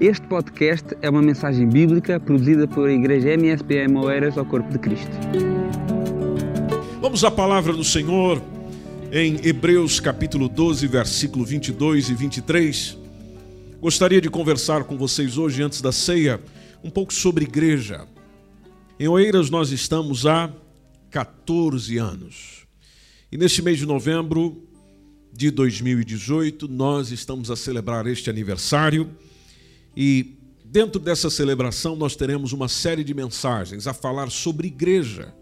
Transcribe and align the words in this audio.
Este 0.00 0.26
podcast 0.26 0.88
é 1.00 1.08
uma 1.08 1.22
mensagem 1.22 1.68
bíblica 1.68 2.18
produzida 2.18 2.66
pela 2.66 2.90
Igreja 2.90 3.30
MSPM 3.30 3.96
Oeiras 3.98 4.36
ao 4.36 4.44
Corpo 4.44 4.68
de 4.72 4.78
Cristo. 4.78 5.08
Vamos 7.00 7.22
à 7.22 7.30
palavra 7.30 7.72
do 7.72 7.84
Senhor 7.84 8.42
em 9.12 9.38
Hebreus 9.46 10.00
capítulo 10.00 10.48
12, 10.48 10.88
versículo 10.88 11.44
22 11.44 12.08
e 12.08 12.14
23. 12.14 12.98
Gostaria 13.80 14.20
de 14.20 14.28
conversar 14.28 14.82
com 14.82 14.98
vocês 14.98 15.38
hoje, 15.38 15.62
antes 15.62 15.80
da 15.80 15.92
ceia, 15.92 16.40
um 16.82 16.90
pouco 16.90 17.14
sobre 17.14 17.44
igreja. 17.44 18.04
Em 18.98 19.06
Oeiras 19.06 19.48
nós 19.48 19.70
estamos 19.70 20.26
há 20.26 20.52
14 21.08 21.98
anos. 21.98 22.66
E 23.30 23.38
neste 23.38 23.62
mês 23.62 23.78
de 23.78 23.86
novembro 23.86 24.60
de 25.32 25.52
2018, 25.52 26.66
nós 26.66 27.12
estamos 27.12 27.48
a 27.48 27.54
celebrar 27.54 28.08
este 28.08 28.28
aniversário 28.28 29.08
e 29.96 30.36
dentro 30.64 31.00
dessa 31.00 31.30
celebração 31.30 31.94
nós 31.94 32.16
teremos 32.16 32.52
uma 32.52 32.68
série 32.68 33.04
de 33.04 33.14
mensagens 33.14 33.86
a 33.86 33.94
falar 33.94 34.30
sobre 34.30 34.66
igreja. 34.66 35.32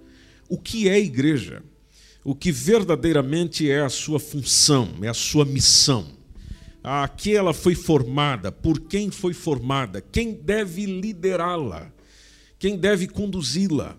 O 0.48 0.58
que 0.58 0.88
é 0.88 1.00
igreja? 1.00 1.62
O 2.24 2.34
que 2.34 2.52
verdadeiramente 2.52 3.70
é 3.70 3.80
a 3.80 3.88
sua 3.88 4.20
função, 4.20 4.90
é 5.02 5.08
a 5.08 5.14
sua 5.14 5.44
missão. 5.44 6.06
A 6.84 7.08
que 7.08 7.34
ela 7.34 7.54
foi 7.54 7.74
formada, 7.74 8.52
por 8.52 8.80
quem 8.80 9.10
foi 9.10 9.32
formada, 9.32 10.00
quem 10.00 10.32
deve 10.32 10.84
liderá-la, 10.84 11.90
quem 12.58 12.76
deve 12.76 13.06
conduzi-la. 13.06 13.96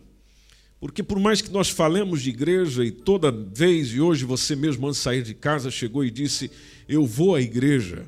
Porque 0.80 1.02
por 1.02 1.18
mais 1.18 1.42
que 1.42 1.50
nós 1.50 1.70
falemos 1.70 2.22
de 2.22 2.30
igreja 2.30 2.84
e 2.84 2.92
toda 2.92 3.32
vez, 3.32 3.94
e 3.94 4.02
hoje 4.02 4.26
você 4.26 4.56
mesmo 4.56 4.86
antes 4.86 5.00
de 5.00 5.04
sair 5.04 5.24
de 5.24 5.34
casa 5.34 5.72
chegou 5.72 6.04
e 6.04 6.12
disse, 6.12 6.52
eu 6.88 7.06
vou 7.06 7.36
à 7.36 7.42
igreja, 7.42 8.06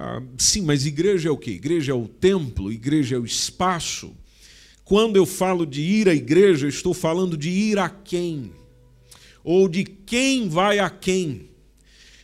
ah, 0.00 0.22
sim, 0.38 0.62
mas 0.62 0.86
igreja 0.86 1.28
é 1.28 1.32
o 1.32 1.36
que? 1.36 1.50
Igreja 1.50 1.90
é 1.90 1.94
o 1.94 2.06
templo, 2.06 2.70
igreja 2.72 3.16
é 3.16 3.18
o 3.18 3.24
espaço. 3.24 4.16
Quando 4.84 5.16
eu 5.16 5.26
falo 5.26 5.66
de 5.66 5.82
ir 5.82 6.08
à 6.08 6.14
igreja, 6.14 6.68
estou 6.68 6.94
falando 6.94 7.36
de 7.36 7.50
ir 7.50 7.80
a 7.80 7.90
quem? 7.90 8.52
Ou 9.42 9.68
de 9.68 9.82
quem 9.82 10.48
vai 10.48 10.78
a 10.78 10.88
quem? 10.88 11.50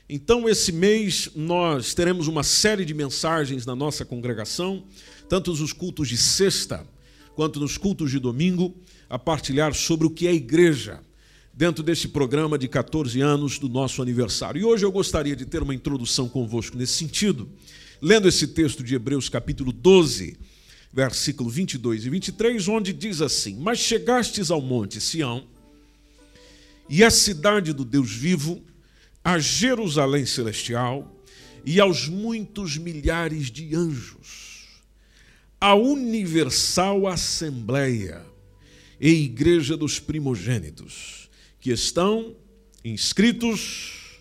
Então, 0.08 0.48
esse 0.48 0.70
mês, 0.70 1.30
nós 1.34 1.94
teremos 1.94 2.28
uma 2.28 2.44
série 2.44 2.84
de 2.84 2.94
mensagens 2.94 3.66
na 3.66 3.74
nossa 3.74 4.04
congregação, 4.04 4.84
tanto 5.28 5.52
nos 5.52 5.72
cultos 5.72 6.06
de 6.06 6.16
sexta 6.16 6.86
quanto 7.34 7.58
nos 7.58 7.76
cultos 7.76 8.12
de 8.12 8.20
domingo, 8.20 8.72
a 9.10 9.18
partilhar 9.18 9.74
sobre 9.74 10.06
o 10.06 10.10
que 10.10 10.28
é 10.28 10.32
igreja 10.32 11.00
dentro 11.56 11.84
desse 11.84 12.08
programa 12.08 12.58
de 12.58 12.66
14 12.66 13.20
anos 13.20 13.58
do 13.58 13.68
nosso 13.68 14.02
aniversário. 14.02 14.60
E 14.60 14.64
hoje 14.64 14.84
eu 14.84 14.90
gostaria 14.90 15.36
de 15.36 15.46
ter 15.46 15.62
uma 15.62 15.74
introdução 15.74 16.28
convosco 16.28 16.76
nesse 16.76 16.94
sentido, 16.94 17.48
lendo 18.02 18.26
esse 18.26 18.48
texto 18.48 18.82
de 18.82 18.94
Hebreus, 18.94 19.28
capítulo 19.28 19.72
12, 19.72 20.36
versículo 20.92 21.48
22 21.48 22.06
e 22.06 22.10
23, 22.10 22.68
onde 22.68 22.92
diz 22.92 23.20
assim: 23.20 23.56
Mas 23.56 23.78
chegastes 23.78 24.50
ao 24.50 24.60
monte 24.60 25.00
Sião, 25.00 25.46
e 26.88 27.04
à 27.04 27.10
cidade 27.10 27.72
do 27.72 27.84
Deus 27.84 28.10
vivo, 28.10 28.60
a 29.22 29.38
Jerusalém 29.38 30.26
celestial, 30.26 31.22
e 31.64 31.80
aos 31.80 32.08
muitos 32.08 32.76
milhares 32.76 33.50
de 33.50 33.74
anjos, 33.74 34.82
a 35.60 35.74
universal 35.74 37.06
assembleia 37.06 38.26
e 39.00 39.08
igreja 39.24 39.76
dos 39.76 39.98
primogênitos 39.98 41.23
que 41.64 41.72
estão 41.72 42.36
inscritos 42.84 44.20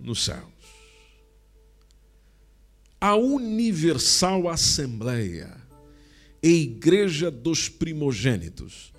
nos 0.00 0.24
céus. 0.24 0.48
A 2.98 3.14
Universal 3.14 4.48
Assembleia 4.48 5.54
e 6.42 6.62
Igreja 6.62 7.30
dos 7.30 7.68
Primogênitos, 7.68 8.94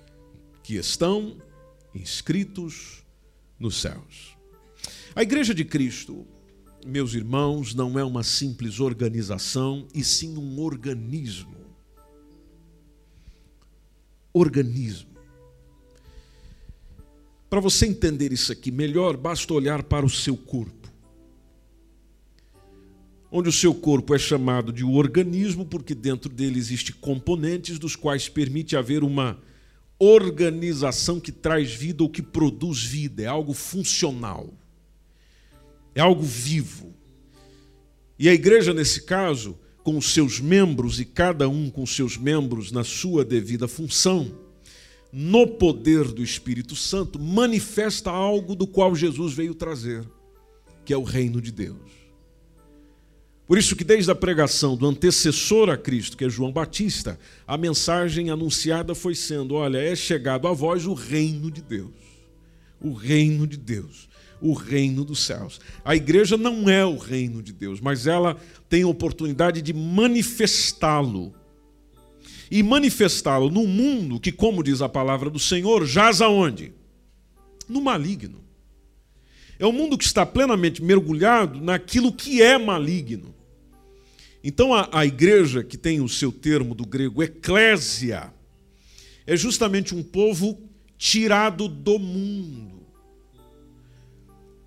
que 0.62 0.76
estão 0.76 1.42
inscritos 1.92 3.04
nos 3.58 3.80
céus. 3.80 4.36
A 5.12 5.22
Igreja 5.24 5.52
de 5.52 5.64
Cristo, 5.64 6.24
meus 6.86 7.12
irmãos, 7.14 7.74
não 7.74 7.98
é 7.98 8.04
uma 8.04 8.22
simples 8.22 8.78
organização, 8.78 9.88
e 9.92 10.04
sim 10.04 10.36
um 10.36 10.60
organismo. 10.60 11.56
Organismo. 14.32 15.09
Para 17.50 17.58
você 17.58 17.84
entender 17.84 18.32
isso 18.32 18.52
aqui 18.52 18.70
melhor, 18.70 19.16
basta 19.16 19.52
olhar 19.52 19.82
para 19.82 20.06
o 20.06 20.08
seu 20.08 20.36
corpo. 20.36 20.88
Onde 23.32 23.48
o 23.48 23.52
seu 23.52 23.74
corpo 23.74 24.14
é 24.14 24.18
chamado 24.18 24.72
de 24.72 24.84
organismo, 24.84 25.66
porque 25.66 25.92
dentro 25.92 26.30
dele 26.30 26.60
existem 26.60 26.94
componentes 27.00 27.76
dos 27.76 27.96
quais 27.96 28.28
permite 28.28 28.76
haver 28.76 29.02
uma 29.02 29.36
organização 29.98 31.18
que 31.18 31.32
traz 31.32 31.74
vida 31.74 32.04
ou 32.04 32.08
que 32.08 32.22
produz 32.22 32.84
vida, 32.84 33.24
é 33.24 33.26
algo 33.26 33.52
funcional, 33.52 34.48
é 35.92 36.00
algo 36.00 36.22
vivo. 36.22 36.94
E 38.16 38.28
a 38.28 38.32
igreja, 38.32 38.72
nesse 38.72 39.02
caso, 39.02 39.58
com 39.82 39.98
os 39.98 40.12
seus 40.12 40.38
membros 40.38 41.00
e 41.00 41.04
cada 41.04 41.48
um 41.48 41.68
com 41.68 41.84
seus 41.84 42.16
membros 42.16 42.70
na 42.70 42.84
sua 42.84 43.24
devida 43.24 43.66
função, 43.66 44.49
no 45.12 45.46
poder 45.46 46.04
do 46.12 46.22
Espírito 46.22 46.76
Santo, 46.76 47.18
manifesta 47.18 48.10
algo 48.10 48.54
do 48.54 48.66
qual 48.66 48.94
Jesus 48.94 49.32
veio 49.32 49.54
trazer, 49.54 50.06
que 50.84 50.92
é 50.92 50.96
o 50.96 51.02
reino 51.02 51.40
de 51.40 51.50
Deus. 51.50 52.00
Por 53.50 53.58
isso 53.58 53.74
que 53.74 53.82
desde 53.82 54.08
a 54.12 54.14
pregação 54.14 54.76
do 54.76 54.86
antecessor 54.86 55.68
a 55.70 55.76
Cristo, 55.76 56.16
que 56.16 56.24
é 56.24 56.28
João 56.28 56.52
Batista, 56.52 57.18
a 57.44 57.58
mensagem 57.58 58.30
anunciada 58.30 58.94
foi 58.94 59.12
sendo: 59.12 59.56
olha, 59.56 59.78
é 59.78 59.96
chegado 59.96 60.46
a 60.46 60.52
vós 60.52 60.86
o 60.86 60.94
reino 60.94 61.50
de 61.50 61.60
Deus. 61.60 61.90
O 62.80 62.92
reino 62.92 63.48
de 63.48 63.56
Deus, 63.56 64.08
o 64.40 64.52
reino 64.52 65.04
dos 65.04 65.24
céus. 65.24 65.60
A 65.84 65.96
igreja 65.96 66.36
não 66.36 66.70
é 66.70 66.86
o 66.86 66.96
reino 66.96 67.42
de 67.42 67.52
Deus, 67.52 67.80
mas 67.80 68.06
ela 68.06 68.36
tem 68.68 68.84
a 68.84 68.86
oportunidade 68.86 69.60
de 69.60 69.72
manifestá-lo 69.72 71.34
e 72.50 72.62
manifestá-lo 72.62 73.48
no 73.48 73.66
mundo 73.66 74.18
que, 74.18 74.32
como 74.32 74.62
diz 74.62 74.82
a 74.82 74.88
palavra 74.88 75.30
do 75.30 75.38
Senhor, 75.38 75.86
jaz 75.86 76.20
aonde? 76.20 76.72
No 77.68 77.80
maligno. 77.80 78.40
É 79.58 79.66
um 79.66 79.72
mundo 79.72 79.96
que 79.96 80.04
está 80.04 80.26
plenamente 80.26 80.82
mergulhado 80.82 81.60
naquilo 81.60 82.12
que 82.12 82.42
é 82.42 82.58
maligno. 82.58 83.34
Então 84.42 84.74
a, 84.74 84.88
a 84.90 85.06
igreja, 85.06 85.62
que 85.62 85.76
tem 85.76 86.00
o 86.00 86.08
seu 86.08 86.32
termo 86.32 86.74
do 86.74 86.84
grego 86.84 87.22
eclésia, 87.22 88.32
é 89.26 89.36
justamente 89.36 89.94
um 89.94 90.02
povo 90.02 90.58
tirado 90.96 91.68
do 91.68 91.98
mundo. 91.98 92.80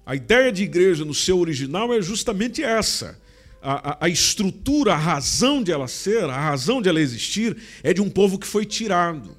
A 0.06 0.16
ideia 0.16 0.52
de 0.52 0.64
igreja 0.64 1.04
no 1.04 1.14
seu 1.14 1.40
original 1.40 1.94
é 1.94 2.02
justamente 2.02 2.64
essa 2.64 3.20
a, 3.64 3.98
a, 4.06 4.10
estrutura, 4.10 4.94
a 4.94 4.98
razão 4.98 5.64
de 5.64 5.72
ela 5.72 5.88
ser, 5.88 6.26
a 6.26 6.40
razão 6.40 6.82
de 6.82 6.90
ela 6.90 7.00
existir, 7.00 7.56
é 7.82 7.94
de 7.94 8.02
um 8.02 8.10
povo 8.10 8.38
que 8.38 8.46
foi 8.46 8.66
tirado. 8.66 9.38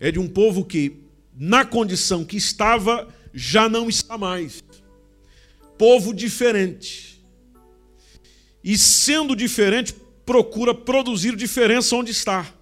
É 0.00 0.10
de 0.10 0.18
um 0.18 0.26
povo 0.26 0.64
que, 0.64 1.04
na 1.36 1.64
condição 1.64 2.24
que 2.24 2.36
estava, 2.36 3.08
já 3.32 3.68
não 3.68 3.88
está 3.88 4.16
mais. 4.16 4.64
Povo 5.76 6.14
diferente. 6.14 7.22
E 8.62 8.78
sendo 8.78 9.36
diferente, 9.36 9.94
procura 10.24 10.74
produzir 10.74 11.36
diferença 11.36 11.94
onde 11.94 12.10
está. 12.10 12.54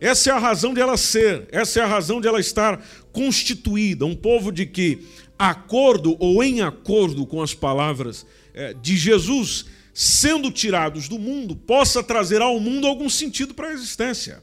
Essa 0.00 0.30
é 0.30 0.32
a 0.32 0.38
razão 0.38 0.74
de 0.74 0.80
ela 0.80 0.96
ser, 0.96 1.48
essa 1.50 1.80
é 1.80 1.82
a 1.82 1.86
razão 1.86 2.20
de 2.20 2.28
ela 2.28 2.38
estar 2.38 2.84
constituída. 3.12 4.04
Um 4.04 4.14
povo 4.14 4.52
de 4.52 4.66
que, 4.66 5.06
acordo 5.38 6.16
ou 6.18 6.42
em 6.42 6.60
acordo 6.60 7.26
com 7.26 7.42
as 7.42 7.54
palavras 7.54 8.26
é, 8.52 8.74
de 8.74 8.96
Jesus 8.96 9.66
sendo 9.94 10.50
tirados 10.50 11.08
do 11.08 11.18
mundo 11.18 11.54
possa 11.54 12.02
trazer 12.02 12.42
ao 12.42 12.58
mundo 12.58 12.86
algum 12.86 13.08
sentido 13.08 13.54
para 13.54 13.68
a 13.68 13.72
existência. 13.72 14.42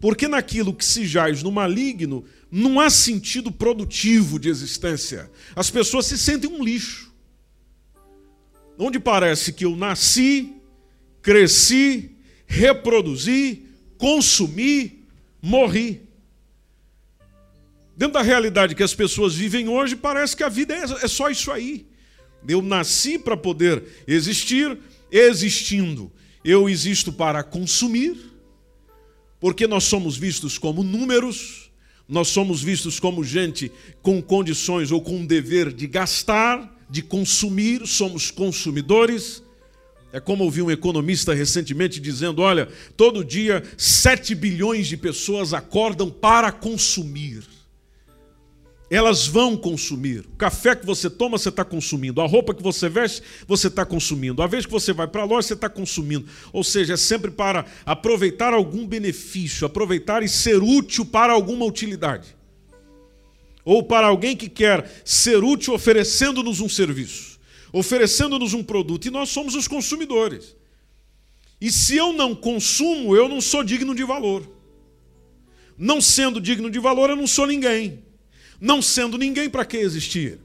Porque 0.00 0.26
naquilo 0.26 0.74
que 0.74 0.84
se 0.84 1.06
jaz 1.06 1.44
no 1.44 1.52
maligno, 1.52 2.24
não 2.50 2.80
há 2.80 2.90
sentido 2.90 3.52
produtivo 3.52 4.40
de 4.40 4.48
existência. 4.48 5.30
As 5.54 5.70
pessoas 5.70 6.06
se 6.06 6.18
sentem 6.18 6.50
um 6.50 6.64
lixo. 6.64 7.12
Onde 8.76 8.98
parece 8.98 9.52
que 9.52 9.64
eu 9.64 9.76
nasci, 9.76 10.56
cresci, 11.22 12.16
reproduzi, 12.46 13.64
consumi, 13.96 15.04
morri. 15.40 16.02
Dentro 17.96 18.14
da 18.14 18.22
realidade 18.22 18.74
que 18.74 18.82
as 18.82 18.94
pessoas 18.94 19.34
vivem 19.34 19.68
hoje, 19.68 19.94
parece 19.94 20.36
que 20.36 20.42
a 20.42 20.48
vida 20.48 20.74
é, 20.74 20.82
é 21.04 21.08
só 21.08 21.28
isso 21.28 21.50
aí. 21.50 21.86
Eu 22.48 22.62
nasci 22.62 23.18
para 23.18 23.36
poder 23.36 23.84
existir, 24.06 24.78
existindo. 25.10 26.10
Eu 26.44 26.68
existo 26.68 27.12
para 27.12 27.42
consumir, 27.42 28.16
porque 29.38 29.66
nós 29.66 29.84
somos 29.84 30.16
vistos 30.16 30.58
como 30.58 30.82
números, 30.82 31.70
nós 32.08 32.28
somos 32.28 32.62
vistos 32.62 32.98
como 32.98 33.22
gente 33.22 33.70
com 34.00 34.20
condições 34.20 34.90
ou 34.90 35.00
com 35.00 35.18
um 35.18 35.26
dever 35.26 35.72
de 35.72 35.86
gastar, 35.86 36.80
de 36.90 37.02
consumir, 37.02 37.86
somos 37.86 38.30
consumidores. 38.30 39.42
É 40.12 40.20
como 40.20 40.44
ouvi 40.44 40.60
um 40.60 40.70
economista 40.70 41.32
recentemente 41.32 42.00
dizendo: 42.00 42.42
olha, 42.42 42.68
todo 42.96 43.24
dia 43.24 43.62
7 43.78 44.34
bilhões 44.34 44.88
de 44.88 44.96
pessoas 44.96 45.54
acordam 45.54 46.10
para 46.10 46.50
consumir. 46.50 47.51
Elas 48.94 49.26
vão 49.26 49.56
consumir. 49.56 50.18
O 50.18 50.36
café 50.36 50.76
que 50.76 50.84
você 50.84 51.08
toma, 51.08 51.38
você 51.38 51.48
está 51.48 51.64
consumindo. 51.64 52.20
A 52.20 52.26
roupa 52.26 52.52
que 52.52 52.62
você 52.62 52.90
veste, 52.90 53.22
você 53.48 53.68
está 53.68 53.86
consumindo. 53.86 54.42
A 54.42 54.46
vez 54.46 54.66
que 54.66 54.70
você 54.70 54.92
vai 54.92 55.08
para 55.08 55.22
a 55.22 55.24
loja, 55.24 55.48
você 55.48 55.54
está 55.54 55.66
consumindo. 55.66 56.26
Ou 56.52 56.62
seja, 56.62 56.92
é 56.92 56.96
sempre 56.98 57.30
para 57.30 57.64
aproveitar 57.86 58.52
algum 58.52 58.86
benefício, 58.86 59.64
aproveitar 59.64 60.22
e 60.22 60.28
ser 60.28 60.62
útil 60.62 61.06
para 61.06 61.32
alguma 61.32 61.64
utilidade. 61.64 62.36
Ou 63.64 63.82
para 63.82 64.08
alguém 64.08 64.36
que 64.36 64.46
quer 64.46 64.86
ser 65.06 65.42
útil 65.42 65.72
oferecendo-nos 65.72 66.60
um 66.60 66.68
serviço, 66.68 67.40
oferecendo-nos 67.72 68.52
um 68.52 68.62
produto. 68.62 69.08
E 69.08 69.10
nós 69.10 69.30
somos 69.30 69.54
os 69.54 69.66
consumidores. 69.66 70.54
E 71.58 71.72
se 71.72 71.96
eu 71.96 72.12
não 72.12 72.34
consumo, 72.34 73.16
eu 73.16 73.26
não 73.26 73.40
sou 73.40 73.64
digno 73.64 73.94
de 73.94 74.04
valor. 74.04 74.46
Não 75.78 75.98
sendo 75.98 76.38
digno 76.38 76.70
de 76.70 76.78
valor, 76.78 77.08
eu 77.08 77.16
não 77.16 77.26
sou 77.26 77.46
ninguém. 77.46 78.11
Não 78.62 78.80
sendo 78.80 79.18
ninguém, 79.18 79.50
para 79.50 79.64
que 79.64 79.76
existir? 79.76 80.38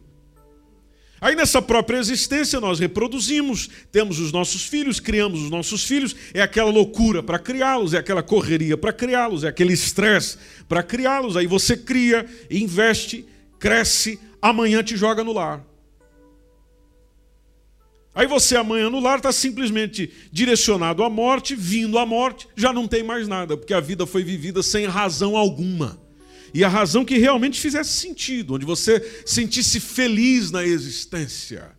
Aí 1.21 1.35
nessa 1.35 1.61
própria 1.61 1.99
existência 1.99 2.59
nós 2.59 2.79
reproduzimos, 2.79 3.69
temos 3.91 4.19
os 4.19 4.31
nossos 4.31 4.63
filhos, 4.65 4.99
criamos 4.99 5.43
os 5.43 5.51
nossos 5.51 5.83
filhos, 5.83 6.15
é 6.33 6.41
aquela 6.41 6.71
loucura 6.71 7.21
para 7.21 7.37
criá-los, 7.37 7.93
é 7.93 7.99
aquela 7.99 8.23
correria 8.23 8.75
para 8.75 8.91
criá-los, 8.91 9.43
é 9.43 9.49
aquele 9.49 9.73
estresse 9.73 10.39
para 10.67 10.81
criá-los. 10.81 11.37
Aí 11.37 11.45
você 11.45 11.77
cria, 11.77 12.25
investe, 12.49 13.23
cresce, 13.59 14.19
amanhã 14.41 14.81
te 14.81 14.97
joga 14.97 15.23
no 15.23 15.31
lar. 15.33 15.63
Aí 18.15 18.25
você 18.25 18.55
amanhã 18.55 18.89
no 18.89 18.99
lar 18.99 19.17
está 19.17 19.31
simplesmente 19.31 20.11
direcionado 20.31 21.03
à 21.03 21.09
morte, 21.09 21.55
vindo 21.55 21.99
à 21.99 22.05
morte, 22.05 22.47
já 22.55 22.73
não 22.73 22.87
tem 22.87 23.03
mais 23.03 23.27
nada, 23.27 23.55
porque 23.55 23.75
a 23.75 23.79
vida 23.79 24.07
foi 24.07 24.23
vivida 24.23 24.63
sem 24.63 24.87
razão 24.87 25.37
alguma 25.37 26.06
e 26.53 26.63
a 26.63 26.67
razão 26.67 27.05
que 27.05 27.17
realmente 27.17 27.59
fizesse 27.59 27.93
sentido, 27.93 28.55
onde 28.55 28.65
você 28.65 29.23
sentisse 29.25 29.79
feliz 29.79 30.51
na 30.51 30.65
existência 30.65 31.76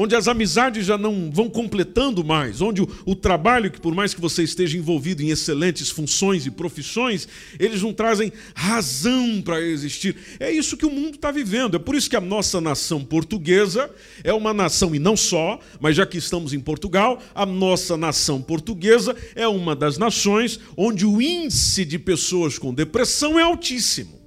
onde 0.00 0.14
as 0.14 0.28
amizades 0.28 0.86
já 0.86 0.96
não 0.96 1.28
vão 1.28 1.50
completando 1.50 2.22
mais, 2.24 2.60
onde 2.60 2.80
o, 2.80 2.88
o, 3.04 3.16
trabalho, 3.16 3.68
que 3.68 3.80
por 3.80 3.92
mais 3.92 4.14
que 4.14 4.20
você 4.20 4.44
esteja 4.44 4.78
envolvido 4.78 5.24
em 5.24 5.30
excelentes 5.30 5.90
funções 5.90 6.46
e 6.46 6.52
profissões, 6.52 7.26
eles 7.58 7.82
não 7.82 7.92
trazem 7.92 8.32
razão 8.54 9.42
para 9.42 9.60
existir. 9.60 10.14
É 10.38 10.52
isso 10.52 10.76
que 10.76 10.86
o 10.86 10.90
mundo 10.90 11.16
está 11.16 11.32
vivendo. 11.32 11.74
É 11.74 11.80
por 11.80 11.96
isso 11.96 12.08
que 12.08 12.14
a 12.14 12.20
nossa 12.20 12.60
nação 12.60 13.02
portuguesa 13.04 13.90
é 14.22 14.32
uma 14.32 14.54
nação, 14.54 14.94
e 14.94 15.00
não 15.00 15.16
só, 15.16 15.58
mas 15.80 15.96
já 15.96 16.06
que 16.06 16.16
estamos 16.16 16.52
em 16.52 16.60
Portugal, 16.60 17.20
a 17.34 17.44
nossa 17.44 17.96
nação 17.96 18.40
portuguesa 18.40 19.16
é 19.34 19.48
uma 19.48 19.74
das 19.74 19.98
nações 19.98 20.60
onde 20.76 21.04
o 21.04 21.20
índice 21.20 21.84
de 21.84 21.98
pessoas 21.98 22.56
com 22.56 22.72
depressão 22.72 23.36
é 23.36 23.42
altíssimo. 23.42 24.17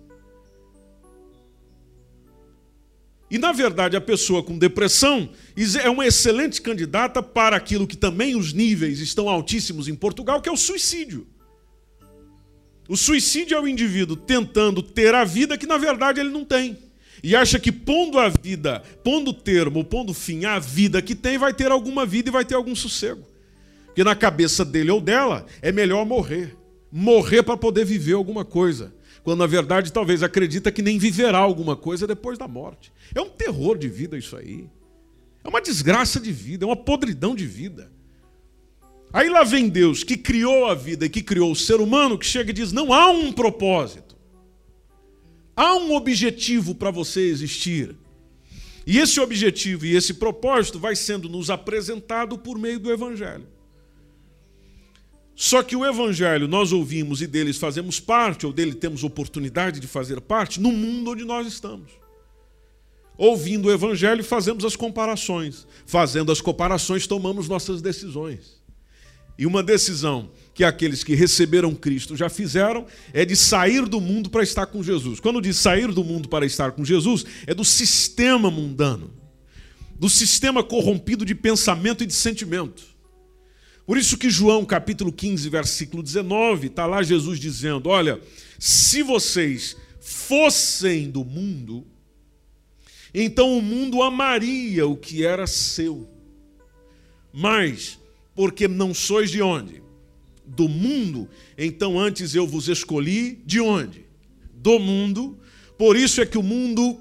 E, 3.31 3.39
na 3.39 3.54
verdade, 3.54 3.95
a 3.95 4.01
pessoa 4.01 4.44
com 4.44 4.57
depressão 4.57 5.30
é 5.81 5.89
uma 5.89 6.06
excelente 6.06 6.62
candidata 6.62 7.24
para 7.24 7.56
aquilo 7.56 7.88
que 7.88 7.95
também 7.95 8.36
os 8.36 8.51
níveis 8.51 9.00
estão 9.00 9.30
altíssimos 9.30 9.88
em 9.88 9.95
Portugal, 9.95 10.42
que 10.42 10.50
é 10.50 10.51
o 10.51 10.57
suicídio. 10.57 11.25
O 12.89 12.98
suicídio 12.98 13.56
é 13.56 13.62
o 13.62 13.69
indivíduo 13.69 14.18
tentando 14.18 14.83
ter 14.83 15.16
a 15.16 15.24
vida 15.24 15.57
que, 15.57 15.66
na 15.66 15.78
verdade, 15.78 16.19
ele 16.19 16.30
não 16.30 16.44
tem. 16.44 16.78
E 17.24 17.33
acha 17.33 17.57
que 17.57 17.72
pondo 17.72 18.19
a 18.19 18.28
vida, 18.28 18.83
pondo 19.01 19.31
termo, 19.31 19.86
pondo 19.86 20.13
fim 20.13 20.44
à 20.44 20.60
vida 20.60 21.01
que 21.01 21.16
tem, 21.16 21.38
vai 21.38 21.54
ter 21.54 21.72
alguma 21.72 22.06
vida 22.06 22.27
e 22.27 22.34
vai 22.34 22.44
ter 22.44 22.56
algum 22.56 22.75
sossego. 22.75 23.25
Porque 23.86 24.04
na 24.04 24.13
cabeça 24.13 24.66
dele 24.66 24.92
ou 24.92 25.00
dela 25.00 25.45
é 25.62 25.72
melhor 25.72 26.06
morrer. 26.06 26.57
Morrer 26.92 27.44
para 27.44 27.56
poder 27.56 27.86
viver 27.86 28.13
alguma 28.13 28.44
coisa 28.44 28.94
quando 29.23 29.39
na 29.39 29.47
verdade 29.47 29.94
talvez 29.94 30.23
acredita 30.23 30.71
que 30.71 30.81
nem 30.81 30.97
viverá 30.97 31.38
alguma 31.38 31.75
coisa 31.75 32.07
depois 32.07 32.38
da 32.38 32.47
morte. 32.47 32.91
É 33.13 33.21
um 33.21 33.29
terror 33.29 33.77
de 33.77 33.88
vida 33.88 34.18
isso 34.18 34.35
aí. 34.35 34.68
É 35.44 35.50
uma 35.50 35.62
desgraça 35.62 36.19
de 36.19 36.31
vida, 36.31 36.65
é 36.65 36.68
uma 36.68 36.75
podridão 36.75 37.35
de 37.35 37.45
vida. 37.45 37.91
Aí 39.13 39.29
lá 39.29 39.44
vem 39.44 39.68
Deus 39.68 40.03
que 40.03 40.15
criou 40.15 40.68
a 40.68 40.75
vida 40.75 41.06
e 41.06 41.09
que 41.09 41.21
criou 41.21 41.51
o 41.51 41.56
ser 41.56 41.81
humano 41.81 42.18
que 42.18 42.25
chega 42.25 42.51
e 42.51 42.53
diz: 42.53 42.71
não 42.71 42.94
há 42.94 43.09
um 43.12 43.31
propósito, 43.31 44.15
há 45.56 45.75
um 45.75 45.94
objetivo 45.94 46.74
para 46.74 46.91
você 46.91 47.21
existir. 47.21 47.95
E 48.85 48.97
esse 48.97 49.19
objetivo 49.19 49.85
e 49.85 49.95
esse 49.95 50.15
propósito 50.15 50.79
vai 50.79 50.95
sendo 50.95 51.29
nos 51.29 51.50
apresentado 51.50 52.38
por 52.38 52.57
meio 52.57 52.79
do 52.79 52.91
Evangelho. 52.91 53.47
Só 55.36 55.63
que 55.63 55.75
o 55.75 55.86
Evangelho 55.86 56.48
nós 56.48 56.72
ouvimos 56.72 57.22
e 57.22 57.28
deles 57.28 57.57
fazemos 57.57 58.00
parte, 58.00 58.45
ou 58.45 58.54
dele 58.54 58.74
temos 58.74 59.04
oportunidade 59.04 59.80
de 59.80 59.88
fazer 59.88 60.22
parte, 60.22 60.60
no 60.60 60.72
mundo 60.72 61.12
onde 61.12 61.24
nós 61.24 61.48
estamos. 61.48 61.92
Ouvindo 63.18 63.68
o 63.68 63.72
Evangelho, 63.72 64.24
fazemos 64.24 64.66
as 64.66 64.75
comparações. 64.75 65.68
Fazendo 65.86 66.31
as 66.31 66.42
comparações, 66.42 67.07
tomamos 67.07 67.48
nossas 67.48 67.81
decisões. 67.81 68.62
E 69.38 69.45
uma 69.45 69.63
decisão 69.63 70.30
que 70.54 70.63
aqueles 70.63 71.04
que 71.04 71.16
receberam 71.16 71.74
Cristo 71.74 72.16
já 72.16 72.30
fizeram 72.30 72.86
é 73.13 73.25
de 73.25 73.36
sair 73.36 73.88
do 73.88 74.00
mundo 74.01 74.30
para 74.30 74.44
estar 74.44 74.66
com 74.68 74.84
Jesus. 74.84 75.19
Quando 75.19 75.42
diz 75.42 75.57
sair 75.57 75.92
do 75.92 76.04
mundo 76.04 76.30
para 76.30 76.45
estar 76.45 76.74
com 76.74 76.86
Jesus, 76.86 77.25
é 77.48 77.54
do 77.54 77.66
sistema 77.66 78.51
mundano, 78.51 79.12
do 79.98 80.10
sistema 80.10 80.63
corrompido 80.63 81.25
de 81.25 81.34
pensamento 81.34 82.04
e 82.04 82.07
de 82.07 82.13
sentimento. 82.13 82.90
Por 83.91 83.97
isso 83.97 84.17
que 84.17 84.29
João 84.29 84.63
capítulo 84.63 85.11
15, 85.11 85.49
versículo 85.49 86.01
19, 86.01 86.67
está 86.67 86.85
lá 86.85 87.03
Jesus 87.03 87.38
dizendo: 87.38 87.89
Olha, 87.89 88.21
se 88.57 89.03
vocês 89.03 89.75
fossem 89.99 91.11
do 91.11 91.25
mundo, 91.25 91.85
então 93.13 93.57
o 93.57 93.61
mundo 93.61 94.01
amaria 94.01 94.88
o 94.88 94.95
que 94.95 95.25
era 95.25 95.45
seu. 95.45 96.09
Mas, 97.33 97.99
porque 98.33 98.65
não 98.65 98.93
sois 98.93 99.29
de 99.29 99.41
onde? 99.41 99.83
Do 100.45 100.69
mundo, 100.69 101.27
então 101.57 101.99
antes 101.99 102.33
eu 102.33 102.47
vos 102.47 102.69
escolhi 102.69 103.43
de 103.45 103.59
onde? 103.59 104.05
Do 104.53 104.79
mundo. 104.79 105.38
Por 105.77 105.97
isso 105.97 106.21
é 106.21 106.25
que 106.25 106.38
o 106.38 106.43
mundo 106.43 106.97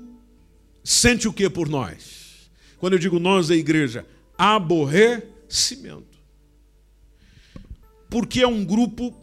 sente 0.83 1.29
o 1.29 1.33
que 1.33 1.49
por 1.49 1.69
nós? 1.69 2.51
Quando 2.79 2.95
eu 2.95 2.99
digo 2.99 3.21
nós, 3.21 3.49
a 3.49 3.55
igreja, 3.55 4.05
aborrecimento 4.37 6.10
porque 8.11 8.43
é 8.43 8.47
um 8.47 8.65
grupo 8.65 9.17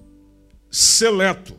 seleto, 0.72 1.53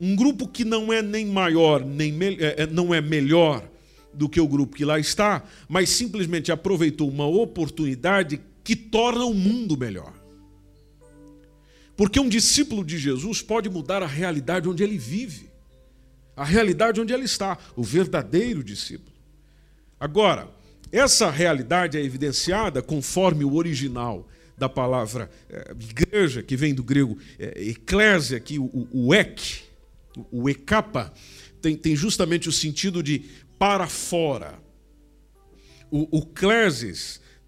um 0.00 0.14
grupo 0.14 0.46
que 0.46 0.64
não 0.64 0.92
é 0.92 1.02
nem 1.02 1.26
maior, 1.26 1.84
nem 1.84 2.14
é, 2.38 2.62
é, 2.62 2.66
não 2.66 2.94
é 2.94 3.00
melhor 3.00 3.68
do 4.14 4.28
que 4.28 4.40
o 4.40 4.48
grupo 4.48 4.76
que 4.76 4.84
lá 4.84 4.98
está, 4.98 5.44
mas 5.68 5.90
simplesmente 5.90 6.50
aproveitou 6.50 7.08
uma 7.08 7.26
oportunidade 7.26 8.40
que 8.64 8.74
torna 8.76 9.24
o 9.24 9.34
mundo 9.34 9.76
melhor. 9.76 10.14
Porque 11.96 12.18
um 12.18 12.28
discípulo 12.28 12.84
de 12.84 12.96
Jesus 12.96 13.42
pode 13.42 13.68
mudar 13.68 14.02
a 14.02 14.06
realidade 14.06 14.68
onde 14.68 14.82
ele 14.82 14.96
vive, 14.96 15.50
a 16.36 16.44
realidade 16.44 17.00
onde 17.00 17.12
ele 17.12 17.24
está, 17.24 17.58
o 17.76 17.82
verdadeiro 17.82 18.64
discípulo. 18.64 19.14
Agora, 19.98 20.48
essa 20.90 21.30
realidade 21.30 21.98
é 21.98 22.02
evidenciada 22.02 22.80
conforme 22.80 23.44
o 23.44 23.54
original 23.54 24.26
da 24.60 24.68
palavra 24.68 25.30
é, 25.48 25.72
igreja, 25.80 26.42
que 26.42 26.54
vem 26.54 26.74
do 26.74 26.84
grego 26.84 27.16
é, 27.38 27.70
eclésia, 27.70 28.38
que 28.38 28.58
o, 28.58 28.86
o 28.92 29.14
ek, 29.14 29.62
o 30.30 30.50
ekapa, 30.50 31.10
tem, 31.62 31.74
tem 31.74 31.96
justamente 31.96 32.46
o 32.46 32.52
sentido 32.52 33.02
de 33.02 33.24
para 33.58 33.86
fora. 33.86 34.58
O, 35.90 36.18
o 36.18 36.26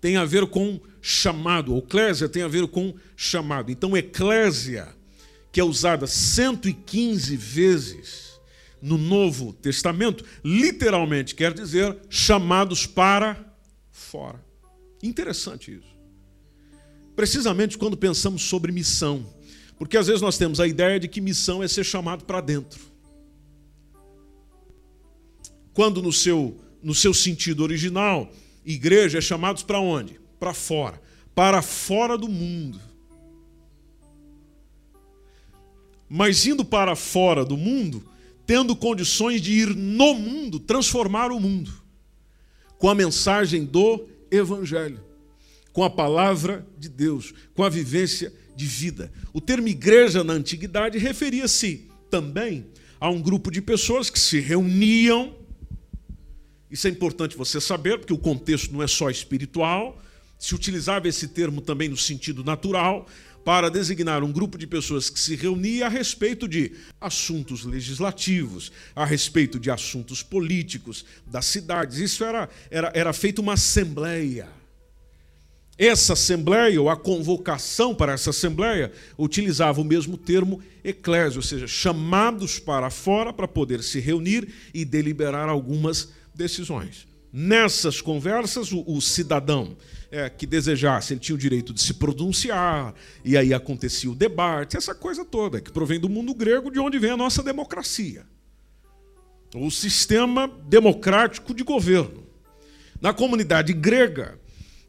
tem 0.00 0.16
a 0.16 0.24
ver 0.24 0.46
com 0.46 0.80
chamado, 1.02 1.76
o 1.76 1.82
clésia 1.82 2.30
tem 2.30 2.42
a 2.42 2.48
ver 2.48 2.66
com 2.66 2.94
chamado. 3.14 3.70
Então, 3.70 3.94
eclésia, 3.94 4.88
que 5.52 5.60
é 5.60 5.64
usada 5.64 6.06
115 6.06 7.36
vezes 7.36 8.40
no 8.80 8.96
Novo 8.96 9.52
Testamento, 9.52 10.24
literalmente 10.42 11.34
quer 11.34 11.52
dizer 11.52 11.94
chamados 12.08 12.86
para 12.86 13.36
fora. 13.90 14.42
Interessante 15.02 15.72
isso 15.72 15.91
precisamente 17.14 17.78
quando 17.78 17.96
pensamos 17.96 18.42
sobre 18.42 18.72
missão. 18.72 19.26
Porque 19.78 19.96
às 19.96 20.06
vezes 20.06 20.22
nós 20.22 20.38
temos 20.38 20.60
a 20.60 20.66
ideia 20.66 21.00
de 21.00 21.08
que 21.08 21.20
missão 21.20 21.62
é 21.62 21.68
ser 21.68 21.84
chamado 21.84 22.24
para 22.24 22.40
dentro. 22.40 22.80
Quando 25.74 26.02
no 26.02 26.12
seu, 26.12 26.56
no 26.82 26.94
seu 26.94 27.12
sentido 27.14 27.62
original, 27.62 28.30
igreja 28.64 29.18
é 29.18 29.20
chamados 29.20 29.62
para 29.62 29.80
onde? 29.80 30.20
Para 30.38 30.54
fora. 30.54 31.00
Para 31.34 31.62
fora 31.62 32.16
do 32.16 32.28
mundo. 32.28 32.80
Mas 36.08 36.46
indo 36.46 36.64
para 36.64 36.94
fora 36.94 37.44
do 37.44 37.56
mundo, 37.56 38.04
tendo 38.46 38.76
condições 38.76 39.40
de 39.40 39.52
ir 39.52 39.74
no 39.74 40.14
mundo, 40.14 40.60
transformar 40.60 41.32
o 41.32 41.40
mundo, 41.40 41.72
com 42.78 42.88
a 42.90 42.94
mensagem 42.94 43.64
do 43.64 44.06
Evangelho. 44.30 45.11
Com 45.72 45.82
a 45.82 45.90
palavra 45.90 46.66
de 46.78 46.88
Deus, 46.88 47.32
com 47.54 47.64
a 47.64 47.68
vivência 47.68 48.32
de 48.54 48.66
vida. 48.66 49.10
O 49.32 49.40
termo 49.40 49.68
igreja 49.68 50.22
na 50.22 50.34
antiguidade 50.34 50.98
referia-se 50.98 51.90
também 52.10 52.66
a 53.00 53.08
um 53.10 53.20
grupo 53.20 53.50
de 53.50 53.60
pessoas 53.60 54.10
que 54.10 54.20
se 54.20 54.38
reuniam. 54.38 55.34
Isso 56.70 56.86
é 56.86 56.90
importante 56.90 57.36
você 57.36 57.60
saber, 57.60 57.98
porque 57.98 58.12
o 58.12 58.18
contexto 58.18 58.72
não 58.72 58.82
é 58.82 58.86
só 58.86 59.10
espiritual, 59.10 60.00
se 60.38 60.54
utilizava 60.54 61.08
esse 61.08 61.28
termo 61.28 61.60
também 61.60 61.88
no 61.88 61.96
sentido 61.96 62.44
natural, 62.44 63.06
para 63.44 63.68
designar 63.68 64.22
um 64.22 64.30
grupo 64.30 64.56
de 64.56 64.66
pessoas 64.66 65.10
que 65.10 65.18
se 65.18 65.34
reunia 65.34 65.86
a 65.86 65.88
respeito 65.88 66.46
de 66.46 66.72
assuntos 67.00 67.64
legislativos, 67.64 68.70
a 68.94 69.04
respeito 69.04 69.58
de 69.58 69.70
assuntos 69.70 70.22
políticos 70.22 71.04
das 71.26 71.46
cidades. 71.46 71.98
Isso 71.98 72.24
era, 72.24 72.48
era, 72.70 72.92
era 72.94 73.12
feito 73.12 73.40
uma 73.40 73.54
assembleia. 73.54 74.61
Essa 75.78 76.12
assembleia, 76.12 76.80
ou 76.80 76.90
a 76.90 76.96
convocação 76.96 77.94
para 77.94 78.12
essa 78.12 78.30
assembleia, 78.30 78.92
utilizava 79.16 79.80
o 79.80 79.84
mesmo 79.84 80.18
termo 80.18 80.60
eclésio, 80.84 81.38
ou 81.38 81.42
seja, 81.42 81.66
chamados 81.66 82.58
para 82.58 82.90
fora 82.90 83.32
para 83.32 83.48
poder 83.48 83.82
se 83.82 83.98
reunir 83.98 84.48
e 84.74 84.84
deliberar 84.84 85.48
algumas 85.48 86.10
decisões. 86.34 87.06
Nessas 87.32 88.02
conversas, 88.02 88.70
o, 88.72 88.84
o 88.86 89.00
cidadão 89.00 89.74
é, 90.10 90.28
que 90.28 90.46
desejasse, 90.46 91.14
ele 91.14 91.20
tinha 91.20 91.34
o 91.34 91.38
direito 91.38 91.72
de 91.72 91.80
se 91.80 91.94
pronunciar, 91.94 92.94
e 93.24 93.38
aí 93.38 93.54
acontecia 93.54 94.10
o 94.10 94.14
debate, 94.14 94.76
essa 94.76 94.94
coisa 94.94 95.24
toda, 95.24 95.58
que 95.58 95.72
provém 95.72 95.98
do 95.98 96.10
mundo 96.10 96.34
grego, 96.34 96.70
de 96.70 96.78
onde 96.78 96.98
vem 96.98 97.12
a 97.12 97.16
nossa 97.16 97.42
democracia. 97.42 98.26
O 99.54 99.70
sistema 99.70 100.46
democrático 100.68 101.54
de 101.54 101.64
governo. 101.64 102.26
Na 103.00 103.14
comunidade 103.14 103.72
grega, 103.72 104.38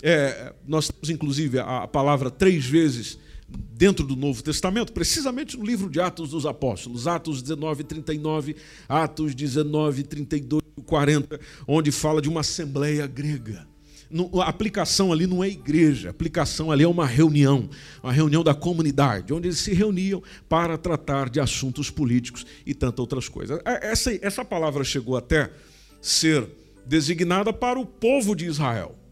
é, 0.03 0.53
nós 0.67 0.89
temos 0.89 1.09
inclusive 1.09 1.59
a 1.59 1.87
palavra 1.87 2.29
três 2.29 2.65
vezes 2.65 3.17
dentro 3.47 4.05
do 4.05 4.15
Novo 4.15 4.43
Testamento, 4.43 4.91
precisamente 4.91 5.57
no 5.57 5.65
livro 5.65 5.89
de 5.89 6.01
Atos 6.01 6.31
dos 6.31 6.45
Apóstolos, 6.45 7.07
Atos 7.07 7.41
19, 7.41 7.85
39, 7.85 8.55
Atos 8.89 9.33
19, 9.33 10.03
32 10.03 10.61
e 10.77 10.81
40, 10.81 11.39
onde 11.65 11.91
fala 11.91 12.21
de 12.21 12.27
uma 12.27 12.41
assembleia 12.41 13.07
grega. 13.07 13.65
A 14.43 14.49
aplicação 14.49 15.11
ali 15.11 15.25
não 15.25 15.43
é 15.43 15.47
igreja, 15.47 16.09
a 16.09 16.11
aplicação 16.11 16.71
ali 16.71 16.83
é 16.83 16.87
uma 16.87 17.05
reunião, 17.05 17.69
uma 18.03 18.11
reunião 18.11 18.43
da 18.43 18.53
comunidade, 18.53 19.33
onde 19.33 19.47
eles 19.47 19.59
se 19.59 19.73
reuniam 19.73 20.21
para 20.47 20.77
tratar 20.77 21.29
de 21.29 21.39
assuntos 21.39 21.89
políticos 21.89 22.45
e 22.65 22.75
tantas 22.75 22.99
outras 22.99 23.29
coisas. 23.29 23.59
É, 23.65 23.91
essa, 23.91 24.13
essa 24.21 24.45
palavra 24.45 24.83
chegou 24.83 25.15
até 25.15 25.51
ser 26.01 26.47
designada 26.85 27.53
para 27.53 27.79
o 27.79 27.85
povo 27.85 28.35
de 28.35 28.45
Israel 28.45 29.02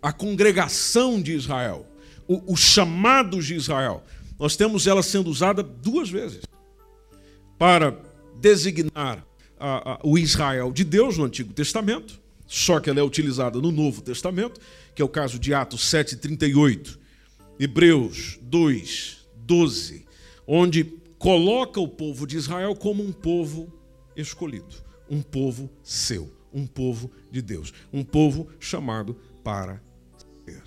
a 0.00 0.12
congregação 0.12 1.20
de 1.20 1.32
Israel, 1.32 1.86
os 2.26 2.60
chamados 2.60 3.46
de 3.46 3.54
Israel. 3.54 4.02
Nós 4.38 4.56
temos 4.56 4.86
ela 4.86 5.02
sendo 5.02 5.30
usada 5.30 5.62
duas 5.62 6.08
vezes 6.10 6.42
para 7.58 7.96
designar 8.40 9.24
a, 9.58 9.92
a, 9.92 10.00
o 10.02 10.18
Israel 10.18 10.72
de 10.72 10.84
Deus 10.84 11.16
no 11.16 11.24
Antigo 11.24 11.52
Testamento, 11.52 12.20
só 12.46 12.80
que 12.80 12.90
ela 12.90 13.00
é 13.00 13.02
utilizada 13.02 13.60
no 13.60 13.70
Novo 13.70 14.02
Testamento, 14.02 14.60
que 14.94 15.00
é 15.00 15.04
o 15.04 15.08
caso 15.08 15.38
de 15.38 15.54
Atos 15.54 15.82
7,38, 15.82 16.98
Hebreus 17.58 18.38
2, 18.42 19.26
12, 19.36 20.06
onde 20.46 20.84
coloca 21.18 21.80
o 21.80 21.88
povo 21.88 22.26
de 22.26 22.36
Israel 22.36 22.74
como 22.74 23.02
um 23.02 23.12
povo 23.12 23.72
escolhido, 24.16 24.74
um 25.08 25.22
povo 25.22 25.70
seu, 25.82 26.30
um 26.52 26.66
povo 26.66 27.10
de 27.30 27.40
Deus, 27.40 27.72
um 27.92 28.04
povo 28.04 28.48
chamado 28.60 29.16
para 29.44 29.80
ser. 30.44 30.62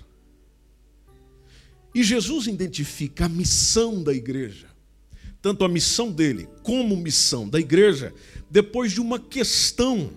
E 1.94 2.02
Jesus 2.02 2.46
identifica 2.46 3.26
a 3.26 3.28
missão 3.28 4.02
da 4.02 4.14
igreja, 4.14 4.68
tanto 5.42 5.64
a 5.64 5.68
missão 5.68 6.12
dele 6.12 6.48
como 6.62 6.96
missão 6.96 7.48
da 7.48 7.58
igreja, 7.58 8.14
depois 8.48 8.92
de 8.92 9.00
uma 9.00 9.18
questão 9.18 10.10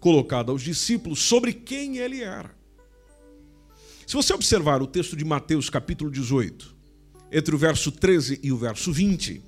colocada 0.00 0.50
aos 0.50 0.62
discípulos 0.62 1.20
sobre 1.20 1.52
quem 1.52 1.98
ele 1.98 2.22
era. 2.22 2.56
Se 4.06 4.14
você 4.14 4.32
observar 4.32 4.82
o 4.82 4.86
texto 4.86 5.16
de 5.16 5.24
Mateus, 5.24 5.70
capítulo 5.70 6.10
18, 6.10 6.76
entre 7.30 7.54
o 7.54 7.58
verso 7.58 7.92
13 7.92 8.40
e 8.42 8.50
o 8.50 8.56
verso 8.56 8.92
20, 8.92 9.42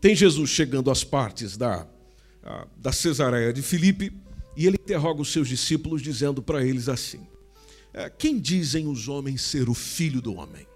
tem 0.00 0.16
Jesus 0.16 0.50
chegando 0.50 0.90
às 0.90 1.04
partes 1.04 1.56
da, 1.56 1.86
da 2.76 2.90
Cesareia 2.92 3.52
de 3.52 3.62
Filipe 3.62 4.12
e 4.56 4.66
ele 4.66 4.76
interroga 4.76 5.20
os 5.20 5.32
seus 5.32 5.48
discípulos, 5.48 6.02
dizendo 6.02 6.42
para 6.42 6.64
eles 6.64 6.88
assim: 6.88 7.20
quem 8.18 8.38
dizem 8.38 8.86
os 8.86 9.08
homens 9.08 9.42
ser 9.42 9.68
o 9.68 9.74
filho 9.74 10.20
do 10.20 10.34
homem? 10.34 10.66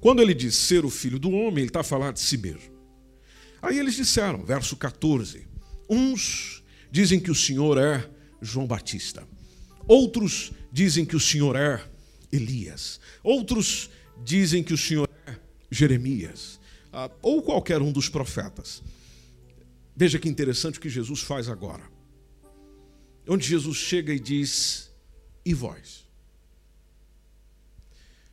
Quando 0.00 0.22
ele 0.22 0.34
diz 0.34 0.54
ser 0.54 0.84
o 0.84 0.90
filho 0.90 1.18
do 1.18 1.30
homem, 1.30 1.58
ele 1.58 1.66
está 1.68 1.80
a 1.80 1.84
falar 1.84 2.12
de 2.12 2.20
si 2.20 2.38
mesmo. 2.38 2.74
Aí 3.60 3.78
eles 3.78 3.94
disseram, 3.94 4.44
verso 4.44 4.76
14: 4.76 5.46
Uns 5.88 6.62
dizem 6.90 7.18
que 7.18 7.30
o 7.30 7.34
Senhor 7.34 7.78
é 7.78 8.08
João 8.40 8.66
Batista, 8.66 9.26
outros 9.86 10.52
dizem 10.70 11.04
que 11.04 11.16
o 11.16 11.20
Senhor 11.20 11.56
é 11.56 11.82
Elias, 12.30 13.00
outros 13.22 13.90
dizem 14.24 14.62
que 14.62 14.72
o 14.74 14.78
Senhor 14.78 15.08
é 15.26 15.36
Jeremias, 15.70 16.60
ah, 16.92 17.10
ou 17.22 17.42
qualquer 17.42 17.82
um 17.82 17.92
dos 17.92 18.08
profetas. 18.08 18.82
Veja 19.96 20.18
que 20.18 20.28
interessante 20.28 20.78
o 20.78 20.80
que 20.80 20.88
Jesus 20.88 21.20
faz 21.20 21.48
agora. 21.48 21.82
Onde 23.26 23.46
Jesus 23.46 23.78
chega 23.78 24.12
e 24.12 24.20
diz: 24.20 24.85
e 25.46 25.54
vós. 25.54 26.04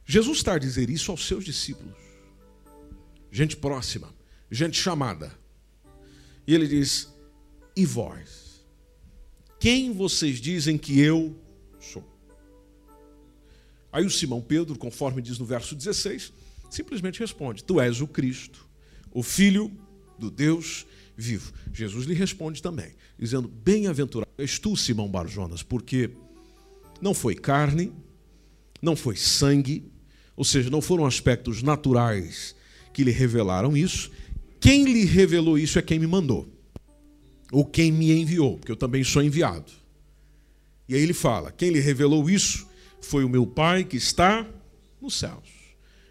Jesus 0.03 0.39
está 0.39 0.55
a 0.55 0.60
dizer 0.60 0.89
isso 0.89 1.12
aos 1.12 1.25
seus 1.27 1.46
discípulos, 1.46 1.96
gente 3.32 3.55
próxima, 3.55 4.13
gente 4.51 4.77
chamada. 4.77 5.32
E 6.48 6.53
ele 6.53 6.67
diz: 6.67 7.13
E 7.75 7.86
vós? 7.86 8.65
Quem 9.60 9.93
vocês 9.93 10.41
dizem 10.41 10.77
que 10.77 11.00
eu 11.00 11.39
sou? 11.79 12.03
Aí 13.91 14.03
o 14.03 14.10
Simão 14.10 14.41
Pedro, 14.41 14.77
conforme 14.77 15.22
diz 15.22 15.38
no 15.38 15.46
verso 15.46 15.75
16, 15.75 16.34
simplesmente 16.70 17.20
responde: 17.20 17.63
Tu 17.63 17.79
és 17.79 18.01
o 18.01 18.08
Cristo, 18.08 18.67
o 19.12 19.22
Filho 19.22 19.72
do 20.17 20.32
Deus 20.32 20.86
vivo. 21.15 21.53
Jesus 21.72 22.05
lhe 22.05 22.15
responde 22.15 22.62
também, 22.62 22.96
dizendo: 23.17 23.48
Bem-aventurado 23.48 24.32
és 24.38 24.58
tu, 24.58 24.75
Simão 24.75 25.08
Barjonas, 25.08 25.62
porque 25.62 26.12
não 27.04 27.14
foi 27.14 27.36
carne, 27.36 27.92
não 28.82 28.96
foi 28.96 29.18
sangue, 29.18 29.92
ou 30.38 30.46
seja, 30.46 30.70
não 30.70 30.82
foram 30.82 31.06
aspectos 31.06 31.62
naturais 31.62 32.56
que 32.94 33.04
lhe 33.04 33.12
revelaram 33.12 33.76
isso. 33.76 34.10
Quem 34.60 34.86
lhe 34.86 35.04
revelou 35.04 35.60
isso 35.60 35.78
é 35.78 35.82
quem 35.82 36.00
me 36.00 36.08
mandou, 36.08 36.48
ou 37.52 37.66
quem 37.66 37.92
me 37.92 38.12
enviou, 38.14 38.58
porque 38.58 38.72
eu 38.72 38.78
também 38.78 39.04
sou 39.04 39.22
enviado. 39.22 39.70
E 40.88 40.96
aí 40.96 41.02
ele 41.02 41.14
fala: 41.14 41.52
quem 41.52 41.70
lhe 41.70 41.80
revelou 41.82 42.30
isso 42.30 42.66
foi 43.02 43.26
o 43.26 43.30
meu 43.30 43.46
Pai 43.46 43.84
que 43.84 43.98
está 43.98 44.48
nos 45.02 45.20
céus. 45.20 45.50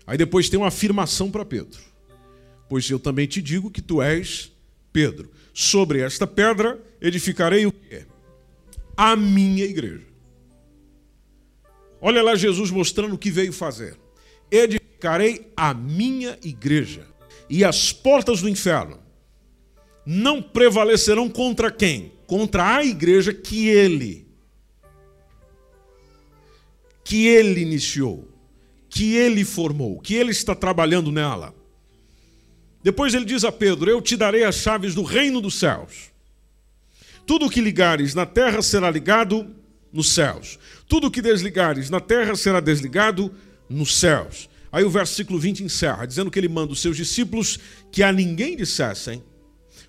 Aí 0.06 0.18
depois 0.18 0.50
tem 0.50 0.58
uma 0.58 0.68
afirmação 0.68 1.30
para 1.30 1.44
Pedro: 1.44 1.80
Pois 2.68 2.88
eu 2.90 2.98
também 2.98 3.26
te 3.26 3.40
digo 3.40 3.70
que 3.70 3.80
tu 3.80 4.02
és 4.02 4.52
Pedro. 4.92 5.30
Sobre 5.54 6.00
esta 6.00 6.26
pedra 6.26 6.78
edificarei 7.00 7.64
o 7.64 7.72
quê? 7.72 8.04
A 8.94 9.16
minha 9.16 9.64
igreja. 9.64 10.11
Olha 12.04 12.20
lá 12.20 12.34
Jesus 12.34 12.68
mostrando 12.72 13.14
o 13.14 13.18
que 13.18 13.30
veio 13.30 13.52
fazer. 13.52 13.96
Edificarei 14.50 15.52
a 15.56 15.72
minha 15.72 16.36
igreja, 16.42 17.06
e 17.48 17.64
as 17.64 17.92
portas 17.92 18.42
do 18.42 18.48
inferno 18.48 18.98
não 20.04 20.42
prevalecerão 20.42 21.28
contra 21.28 21.70
quem? 21.70 22.12
Contra 22.26 22.76
a 22.76 22.84
igreja 22.84 23.32
que 23.32 23.68
ele 23.68 24.26
que 27.04 27.26
ele 27.26 27.60
iniciou, 27.60 28.28
que 28.88 29.16
ele 29.16 29.44
formou, 29.44 30.00
que 30.00 30.14
ele 30.14 30.30
está 30.30 30.54
trabalhando 30.54 31.12
nela. 31.12 31.54
Depois 32.82 33.14
ele 33.14 33.24
diz 33.24 33.44
a 33.44 33.52
Pedro: 33.52 33.90
Eu 33.90 34.00
te 34.00 34.16
darei 34.16 34.44
as 34.44 34.56
chaves 34.56 34.94
do 34.94 35.02
reino 35.02 35.40
dos 35.40 35.54
céus. 35.54 36.10
Tudo 37.26 37.46
o 37.46 37.50
que 37.50 37.60
ligares 37.60 38.14
na 38.14 38.26
terra 38.26 38.60
será 38.62 38.90
ligado 38.90 39.54
nos 39.92 40.10
céus. 40.12 40.58
Tudo 40.92 41.10
que 41.10 41.22
desligares 41.22 41.88
na 41.88 42.00
terra 42.00 42.36
será 42.36 42.60
desligado 42.60 43.34
nos 43.66 43.98
céus. 43.98 44.50
Aí 44.70 44.84
o 44.84 44.90
versículo 44.90 45.38
20 45.38 45.64
encerra, 45.64 46.04
dizendo 46.04 46.30
que 46.30 46.38
ele 46.38 46.50
manda 46.50 46.70
os 46.70 46.82
seus 46.82 46.98
discípulos 46.98 47.58
que 47.90 48.02
a 48.02 48.12
ninguém 48.12 48.54
dissessem 48.54 49.24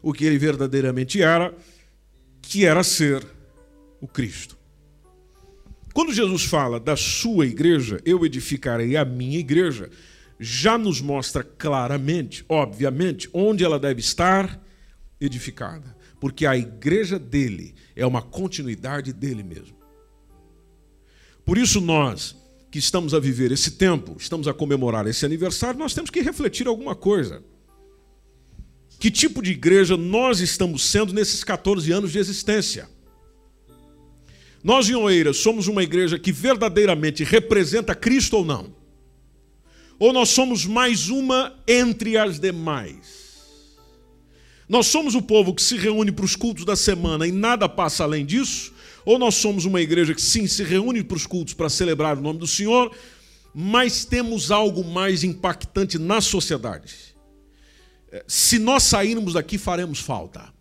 o 0.02 0.14
que 0.14 0.24
ele 0.24 0.38
verdadeiramente 0.38 1.22
era, 1.22 1.54
que 2.42 2.66
era 2.66 2.82
ser 2.86 3.22
o 4.00 4.08
Cristo. 4.08 4.58
Quando 5.94 6.14
Jesus 6.14 6.46
fala 6.46 6.80
da 6.80 6.96
sua 6.96 7.46
igreja, 7.46 8.00
eu 8.06 8.26
edificarei 8.26 8.96
a 8.96 9.04
minha 9.04 9.40
igreja, 9.40 9.90
já 10.40 10.78
nos 10.78 11.02
mostra 11.02 11.44
claramente, 11.44 12.46
obviamente, 12.48 13.30
onde 13.34 13.62
ela 13.66 13.78
deve 13.78 14.00
estar 14.00 14.58
edificada. 15.20 15.98
Porque 16.22 16.46
a 16.46 16.56
igreja 16.56 17.20
dele 17.20 17.76
é 17.94 18.06
uma 18.06 18.22
continuidade 18.22 19.12
dele 19.12 19.44
mesmo. 19.44 19.83
Por 21.46 21.58
isso, 21.58 21.82
nós 21.82 22.36
que 22.72 22.80
estamos 22.80 23.14
a 23.14 23.20
viver 23.20 23.52
esse 23.52 23.72
tempo, 23.72 24.16
estamos 24.18 24.48
a 24.48 24.54
comemorar 24.54 25.06
esse 25.06 25.26
aniversário, 25.26 25.80
nós 25.80 25.94
temos 25.94 26.10
que 26.10 26.22
refletir 26.22 26.68
alguma 26.68 26.96
coisa. 26.96 27.44
Que 29.00 29.12
tipo 29.12 29.44
de 29.44 29.52
igreja 29.52 29.96
nós 29.96 30.40
estamos 30.40 30.84
sendo 30.86 31.14
nesses 31.14 31.44
14 31.44 31.92
anos 31.92 32.12
de 32.12 32.18
existência? 32.18 32.90
Nós 34.64 34.90
em 34.90 34.96
Oeiras 34.96 35.38
somos 35.38 35.68
uma 35.68 35.84
igreja 35.84 36.18
que 36.18 36.32
verdadeiramente 36.32 37.24
representa 37.24 37.94
Cristo 37.94 38.38
ou 38.38 38.46
não? 38.46 38.74
Ou 40.00 40.12
nós 40.12 40.30
somos 40.30 40.66
mais 40.66 41.10
uma 41.10 41.54
entre 41.68 42.18
as 42.18 42.40
demais? 42.40 43.78
Nós 44.68 44.88
somos 44.88 45.14
o 45.14 45.22
povo 45.22 45.54
que 45.54 45.62
se 45.62 45.78
reúne 45.78 46.12
para 46.12 46.26
os 46.26 46.36
cultos 46.36 46.66
da 46.66 46.76
semana 46.76 47.28
e 47.28 47.32
nada 47.32 47.70
passa 47.70 48.04
além 48.04 48.26
disso? 48.26 48.73
Ou 49.06 49.20
nós 49.20 49.36
somos 49.36 49.66
uma 49.66 49.82
igreja 49.82 50.14
que 50.14 50.22
sim 50.22 50.48
se 50.48 50.64
reúne 50.64 51.04
para 51.04 51.18
os 51.18 51.26
cultos 51.26 51.54
para 51.54 51.70
celebrar 51.70 52.18
o 52.18 52.22
nome 52.22 52.40
do 52.40 52.48
Senhor, 52.48 52.96
mas 53.54 54.06
temos 54.06 54.52
algo 54.52 54.84
mais 54.84 55.24
impactante 55.24 55.98
na 55.98 56.22
sociedade? 56.22 56.96
É, 58.12 58.24
se 58.28 58.60
nós 58.60 58.84
sairmos 58.84 59.34
daqui, 59.34 59.58
faremos 59.58 60.00
falta. 60.00 60.54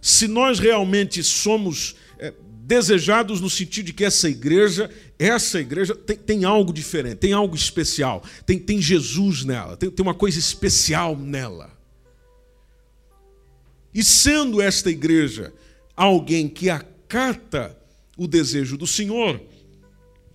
Se 0.00 0.26
nós 0.26 0.58
realmente 0.58 1.22
somos 1.22 1.94
é, 2.18 2.32
desejados 2.64 3.40
no 3.40 3.48
sentido 3.48 3.86
de 3.86 3.92
que 3.92 4.04
essa 4.04 4.28
igreja, 4.28 4.90
essa 5.18 5.60
igreja 5.60 5.94
tem, 5.94 6.16
tem 6.16 6.44
algo 6.44 6.72
diferente, 6.72 7.16
tem 7.16 7.32
algo 7.32 7.54
especial, 7.54 8.22
tem, 8.46 8.58
tem 8.58 8.80
Jesus 8.80 9.44
nela, 9.44 9.76
tem, 9.76 9.90
tem 9.90 10.02
uma 10.02 10.14
coisa 10.14 10.38
especial 10.38 11.16
nela. 11.16 11.70
E 13.94 14.02
sendo 14.02 14.60
esta 14.60 14.90
igreja 14.90 15.52
alguém 15.96 16.48
que 16.48 16.68
acata 17.14 17.78
o 18.18 18.26
desejo 18.26 18.76
do 18.76 18.88
Senhor, 18.88 19.40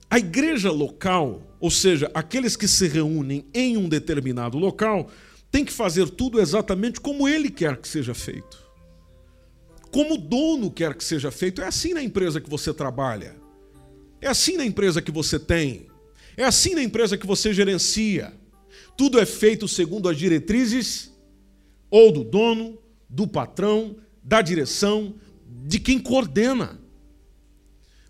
a 0.10 0.18
igreja 0.18 0.72
local, 0.72 1.42
ou 1.60 1.70
seja, 1.70 2.10
aqueles 2.14 2.56
que 2.56 2.68
se 2.68 2.88
reúnem 2.88 3.46
em 3.54 3.76
um 3.76 3.90
determinado 3.90 4.58
local, 4.58 5.10
tem 5.52 5.66
que 5.66 5.74
fazer 5.74 6.10
tudo 6.10 6.40
exatamente 6.40 7.02
como 7.02 7.28
ele 7.28 7.50
quer 7.50 7.78
que 7.78 7.88
seja 7.88 8.14
feito. 8.14 8.58
Como 9.92 10.14
o 10.14 10.18
dono 10.18 10.72
quer 10.72 10.96
que 10.96 11.04
seja 11.04 11.32
feito. 11.32 11.62
É 11.62 11.68
assim 11.68 11.94
na 11.94 12.02
empresa 12.02 12.40
que 12.40 12.50
você 12.50 12.74
trabalha. 12.74 13.36
É 14.22 14.28
assim 14.28 14.56
na 14.56 14.66
empresa 14.66 15.02
que 15.02 15.12
você 15.12 15.38
tem. 15.38 15.88
É 16.38 16.46
assim 16.46 16.76
na 16.76 16.84
empresa 16.84 17.18
que 17.18 17.28
você 17.28 17.54
gerencia. 17.54 18.34
Tudo 18.96 19.20
é 19.20 19.26
feito 19.26 19.68
segundo 19.68 20.08
as 20.08 20.18
diretrizes 20.18 21.12
ou 21.90 22.12
do 22.12 22.24
dono 22.24 22.78
do 23.10 23.28
patrão, 23.28 23.98
da 24.24 24.42
direção, 24.42 25.16
de 25.50 25.80
quem 25.80 26.00
coordena. 26.00 26.80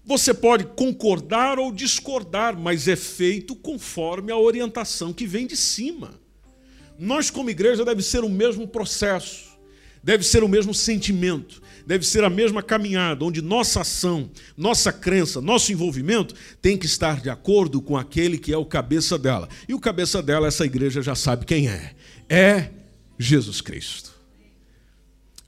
Você 0.03 0.34
pode 0.34 0.65
concordar 0.65 1.60
ou 1.60 1.72
discordar, 1.72 2.58
mas 2.58 2.88
é 2.88 2.96
feito 2.96 3.55
conforme 3.55 4.31
a 4.31 4.38
orientação 4.38 5.13
que 5.13 5.27
vem 5.27 5.46
de 5.46 5.55
cima. 5.55 6.19
Nós, 6.98 7.29
como 7.29 7.50
igreja, 7.50 7.86
deve 7.86 8.01
ser 8.01 8.24
o 8.24 8.29
mesmo 8.29 8.67
processo, 8.67 9.58
deve 10.03 10.24
ser 10.24 10.43
o 10.43 10.48
mesmo 10.50 10.74
sentimento, 10.74 11.62
deve 11.86 12.05
ser 12.05 12.24
a 12.24 12.29
mesma 12.29 12.62
caminhada, 12.62 13.24
onde 13.24 13.41
nossa 13.41 13.81
ação, 13.81 14.29
nossa 14.58 14.91
crença, 14.91 15.39
nosso 15.39 15.72
envolvimento 15.72 16.36
tem 16.62 16.77
que 16.77 16.86
estar 16.86 17.22
de 17.22 17.29
acordo 17.29 17.81
com 17.81 17.96
aquele 17.96 18.38
que 18.38 18.51
é 18.51 18.58
o 18.58 18.65
cabeça 18.65 19.17
dela. 19.17 19.48
E 19.67 19.74
o 19.74 19.79
cabeça 19.79 20.22
dela, 20.22 20.48
essa 20.48 20.65
igreja 20.65 21.01
já 21.01 21.15
sabe 21.15 21.46
quem 21.46 21.69
é: 21.69 21.96
é 22.27 22.72
Jesus 23.17 23.62
Cristo. 23.62 24.09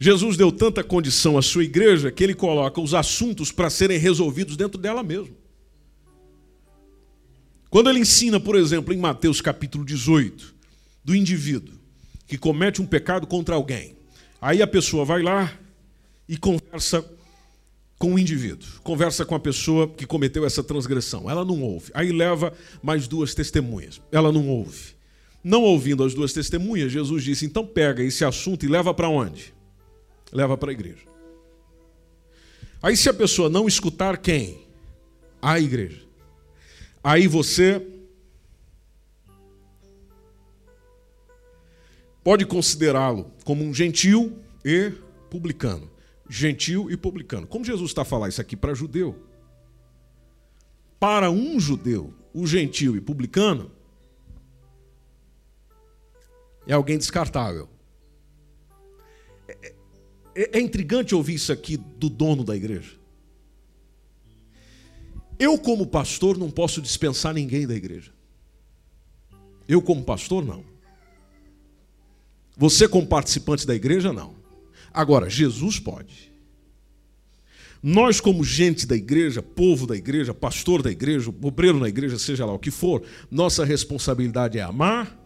Jesus 0.03 0.36
deu 0.36 0.51
tanta 0.51 0.84
condição 0.84 1.38
à 1.38 1.43
sua 1.43 1.63
igreja 1.63 2.12
que 2.12 2.24
ele 2.24 2.34
coloca 2.34 2.81
os 2.81 2.96
assuntos 2.96 3.51
para 3.51 3.70
serem 3.70 4.00
resolvidos 4.00 4.58
dentro 4.58 4.81
dela 4.81 5.03
mesmo. 5.03 5.38
Quando 7.70 7.88
ele 7.88 8.00
ensina, 8.00 8.39
por 8.39 8.55
exemplo, 8.55 8.96
em 8.96 8.98
Mateus 8.98 9.41
capítulo 9.41 9.86
18, 9.86 10.56
do 11.06 11.15
indivíduo 11.15 11.75
que 12.25 12.36
comete 12.36 12.82
um 12.82 12.86
pecado 12.88 13.28
contra 13.28 13.54
alguém, 13.54 13.95
aí 14.41 14.63
a 14.63 14.65
pessoa 14.65 15.06
vai 15.06 15.21
lá 15.21 15.54
e 16.28 16.36
conversa 16.36 17.06
com 17.99 18.15
o 18.15 18.19
indivíduo, 18.19 18.67
conversa 18.82 19.23
com 19.23 19.36
a 19.36 19.39
pessoa 19.39 19.88
que 19.88 20.08
cometeu 20.08 20.47
essa 20.47 20.63
transgressão. 20.63 21.30
Ela 21.30 21.45
não 21.45 21.62
ouve. 21.62 21.91
Aí 21.93 22.12
leva 22.12 22.52
mais 22.82 23.08
duas 23.08 23.36
testemunhas. 23.36 24.02
Ela 24.12 24.32
não 24.32 24.49
ouve. 24.49 24.95
Não 25.43 25.62
ouvindo 25.62 26.04
as 26.04 26.15
duas 26.15 26.34
testemunhas, 26.34 26.91
Jesus 26.91 27.23
disse: 27.23 27.45
então 27.45 27.63
pega 27.63 28.02
esse 28.02 28.25
assunto 28.25 28.65
e 28.65 28.67
leva 28.67 28.95
para 28.95 29.08
onde? 29.08 29.61
Leva 30.32 30.58
para 30.58 30.72
a 30.72 30.74
igreja. 30.74 31.06
Aí, 32.82 32.98
se 32.98 33.10
a 33.10 33.13
pessoa 33.13 33.50
não 33.50 33.67
escutar 33.67 34.17
quem? 34.17 34.67
A 35.41 35.60
igreja. 35.60 36.02
Aí 37.04 37.28
você 37.28 37.86
pode 42.24 42.46
considerá-lo 42.46 43.32
como 43.44 43.63
um 43.63 43.74
gentil 43.74 44.39
e 44.63 44.91
publicano. 45.30 45.89
Gentil 46.30 46.89
e 46.89 46.96
publicano. 46.96 47.48
Como 47.48 47.65
Jesus 47.65 47.91
está 47.91 48.04
a 48.04 48.06
falar 48.06 48.30
isso 48.30 48.41
aqui 48.41 48.56
para 48.56 48.74
judeu? 48.74 49.15
Para 51.00 51.32
um 51.32 51.60
judeu, 51.60 52.13
o 52.34 52.46
gentil 52.46 52.96
e 52.96 53.02
publicano 53.02 53.72
é 56.67 56.74
alguém 56.74 56.98
descartável. 56.98 57.67
É, 60.41 60.58
é 60.58 60.62
intrigante 60.62 61.13
ouvir 61.13 61.36
isso 61.36 61.51
aqui 61.51 61.77
do 61.77 62.10
dono 62.10 62.43
da 62.43 62.56
igreja. 62.56 62.93
Eu, 65.38 65.58
como 65.58 65.86
pastor, 65.86 66.38
não 66.38 66.49
posso 66.49 66.82
dispensar 66.82 67.34
ninguém 67.34 67.67
da 67.67 67.75
igreja. 67.75 68.12
Eu, 69.67 69.82
como 69.82 70.04
pastor, 70.04 70.43
não. 70.43 70.63
Você, 72.58 72.88
como 72.88 73.06
participante 73.06 73.67
da 73.67 73.75
igreja, 73.75 74.12
não. 74.12 74.36
Agora, 74.91 75.30
Jesus 75.30 75.80
pode. 75.80 76.32
Nós, 77.82 78.19
como 78.19 78.43
gente 78.43 78.86
da 78.86 78.95
igreja, 78.95 79.41
povo 79.41 79.88
da 79.88 79.95
igreja, 79.95 80.34
pastor 80.34 80.82
da 80.82 80.91
igreja, 80.91 81.30
obreiro 81.30 81.80
na 81.80 81.89
igreja, 81.89 82.19
seja 82.19 82.45
lá 82.45 82.54
o 82.54 82.60
que 82.60 82.69
for, 82.69 83.04
nossa 83.30 83.65
responsabilidade 83.65 84.60
é 84.60 84.62
amar, 84.62 85.17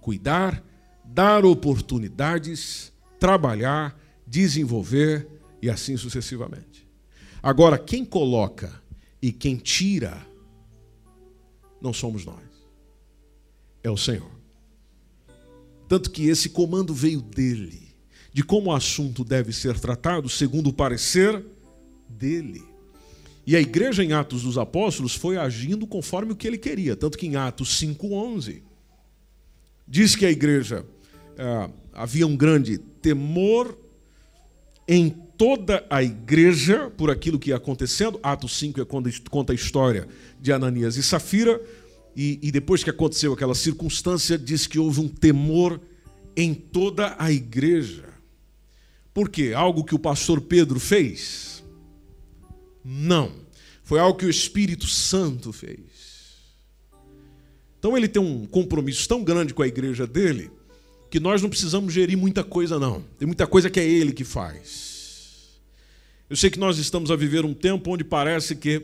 cuidar, 0.00 0.62
dar 1.04 1.44
oportunidades, 1.44 2.92
trabalhar 3.18 3.98
desenvolver 4.26 5.28
e 5.60 5.70
assim 5.70 5.96
sucessivamente. 5.96 6.86
Agora, 7.42 7.78
quem 7.78 8.04
coloca 8.04 8.82
e 9.20 9.32
quem 9.32 9.56
tira 9.56 10.26
não 11.80 11.92
somos 11.92 12.24
nós, 12.24 12.42
é 13.82 13.90
o 13.90 13.96
Senhor. 13.96 14.30
Tanto 15.86 16.10
que 16.10 16.28
esse 16.28 16.48
comando 16.48 16.94
veio 16.94 17.20
dele, 17.20 17.94
de 18.32 18.42
como 18.42 18.70
o 18.70 18.74
assunto 18.74 19.22
deve 19.22 19.52
ser 19.52 19.78
tratado, 19.78 20.28
segundo 20.28 20.70
o 20.70 20.72
parecer 20.72 21.44
dele. 22.08 22.62
E 23.46 23.54
a 23.54 23.60
igreja 23.60 24.02
em 24.02 24.12
Atos 24.12 24.42
dos 24.42 24.56
Apóstolos 24.56 25.14
foi 25.14 25.36
agindo 25.36 25.86
conforme 25.86 26.32
o 26.32 26.36
que 26.36 26.46
ele 26.46 26.56
queria, 26.56 26.96
tanto 26.96 27.18
que 27.18 27.26
em 27.26 27.36
Atos 27.36 27.78
5,11 27.78 28.62
diz 29.86 30.16
que 30.16 30.24
a 30.24 30.30
igreja 30.30 30.86
ah, 31.38 31.70
havia 31.92 32.26
um 32.26 32.36
grande 32.36 32.78
temor 32.78 33.78
em 34.86 35.08
toda 35.08 35.84
a 35.90 36.02
igreja 36.02 36.90
por 36.96 37.10
aquilo 37.10 37.38
que 37.38 37.50
ia 37.50 37.56
acontecendo. 37.56 38.18
Atos 38.22 38.56
5 38.58 38.80
é 38.80 38.84
quando 38.84 39.10
conta 39.30 39.52
a 39.52 39.54
história 39.54 40.08
de 40.40 40.52
Ananias 40.52 40.96
e 40.96 41.02
Safira. 41.02 41.60
E, 42.16 42.38
e, 42.42 42.52
depois 42.52 42.84
que 42.84 42.90
aconteceu 42.90 43.32
aquela 43.32 43.56
circunstância, 43.56 44.38
diz 44.38 44.68
que 44.68 44.78
houve 44.78 45.00
um 45.00 45.08
temor 45.08 45.80
em 46.36 46.54
toda 46.54 47.16
a 47.18 47.32
igreja. 47.32 48.04
Por 49.12 49.28
quê? 49.28 49.52
Algo 49.54 49.84
que 49.84 49.94
o 49.94 49.98
pastor 49.98 50.40
Pedro 50.40 50.78
fez? 50.78 51.64
Não. 52.84 53.32
Foi 53.82 53.98
algo 53.98 54.18
que 54.18 54.26
o 54.26 54.30
Espírito 54.30 54.86
Santo 54.86 55.52
fez. 55.52 55.80
Então 57.78 57.96
ele 57.96 58.08
tem 58.08 58.22
um 58.22 58.46
compromisso 58.46 59.08
tão 59.08 59.22
grande 59.22 59.52
com 59.52 59.62
a 59.62 59.68
igreja 59.68 60.06
dele 60.06 60.50
que 61.14 61.20
nós 61.20 61.40
não 61.40 61.48
precisamos 61.48 61.94
gerir 61.94 62.18
muita 62.18 62.42
coisa, 62.42 62.76
não. 62.76 63.00
Tem 63.16 63.24
muita 63.24 63.46
coisa 63.46 63.70
que 63.70 63.78
é 63.78 63.84
Ele 63.84 64.12
que 64.12 64.24
faz. 64.24 65.60
Eu 66.28 66.34
sei 66.34 66.50
que 66.50 66.58
nós 66.58 66.76
estamos 66.76 67.08
a 67.08 67.14
viver 67.14 67.44
um 67.44 67.54
tempo 67.54 67.92
onde 67.92 68.02
parece 68.02 68.56
que 68.56 68.82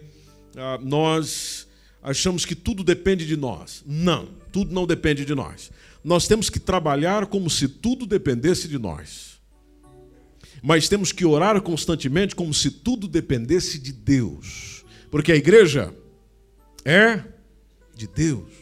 ah, 0.57 0.79
nós 0.81 1.67
achamos 2.01 2.45
que 2.45 2.55
tudo 2.55 2.85
depende 2.85 3.27
de 3.27 3.37
nós. 3.37 3.83
Não, 3.85 4.29
tudo 4.53 4.73
não 4.73 4.87
depende 4.87 5.25
de 5.25 5.35
nós. 5.35 5.73
Nós 6.05 6.29
temos 6.29 6.49
que 6.49 6.61
trabalhar 6.61 7.27
como 7.27 7.51
se 7.51 7.67
tudo 7.67 8.07
dependesse 8.07 8.69
de 8.69 8.79
nós. 8.79 9.41
Mas 10.63 10.89
temos 10.89 11.11
que 11.11 11.25
orar 11.25 11.61
constantemente 11.61 12.37
como 12.37 12.55
se 12.55 12.71
tudo 12.71 13.09
dependesse 13.09 13.77
de 13.77 13.93
Deus. 13.93 14.85
Porque 15.11 15.33
a 15.33 15.37
igreja 15.37 15.93
é 16.85 17.25
de 17.93 18.07
Deus. 18.07 18.60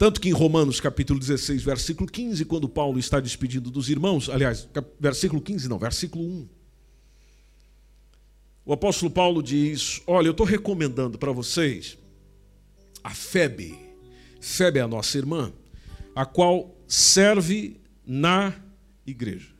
Tanto 0.00 0.18
que 0.18 0.30
em 0.30 0.32
Romanos 0.32 0.80
capítulo 0.80 1.20
16, 1.20 1.62
versículo 1.62 2.10
15, 2.10 2.46
quando 2.46 2.66
Paulo 2.66 2.98
está 2.98 3.20
despedindo 3.20 3.70
dos 3.70 3.90
irmãos, 3.90 4.30
aliás, 4.30 4.66
versículo 4.98 5.42
15 5.42 5.68
não, 5.68 5.78
versículo 5.78 6.24
1. 6.24 6.48
O 8.64 8.72
apóstolo 8.72 9.10
Paulo 9.10 9.42
diz: 9.42 10.00
Olha, 10.06 10.28
eu 10.28 10.30
estou 10.30 10.46
recomendando 10.46 11.18
para 11.18 11.32
vocês 11.32 11.98
a 13.04 13.10
Febe. 13.10 13.78
Febe 14.40 14.78
é 14.78 14.82
a 14.82 14.88
nossa 14.88 15.18
irmã, 15.18 15.52
a 16.16 16.24
qual 16.24 16.74
serve 16.88 17.78
na 18.06 18.54
igreja. 19.06 19.50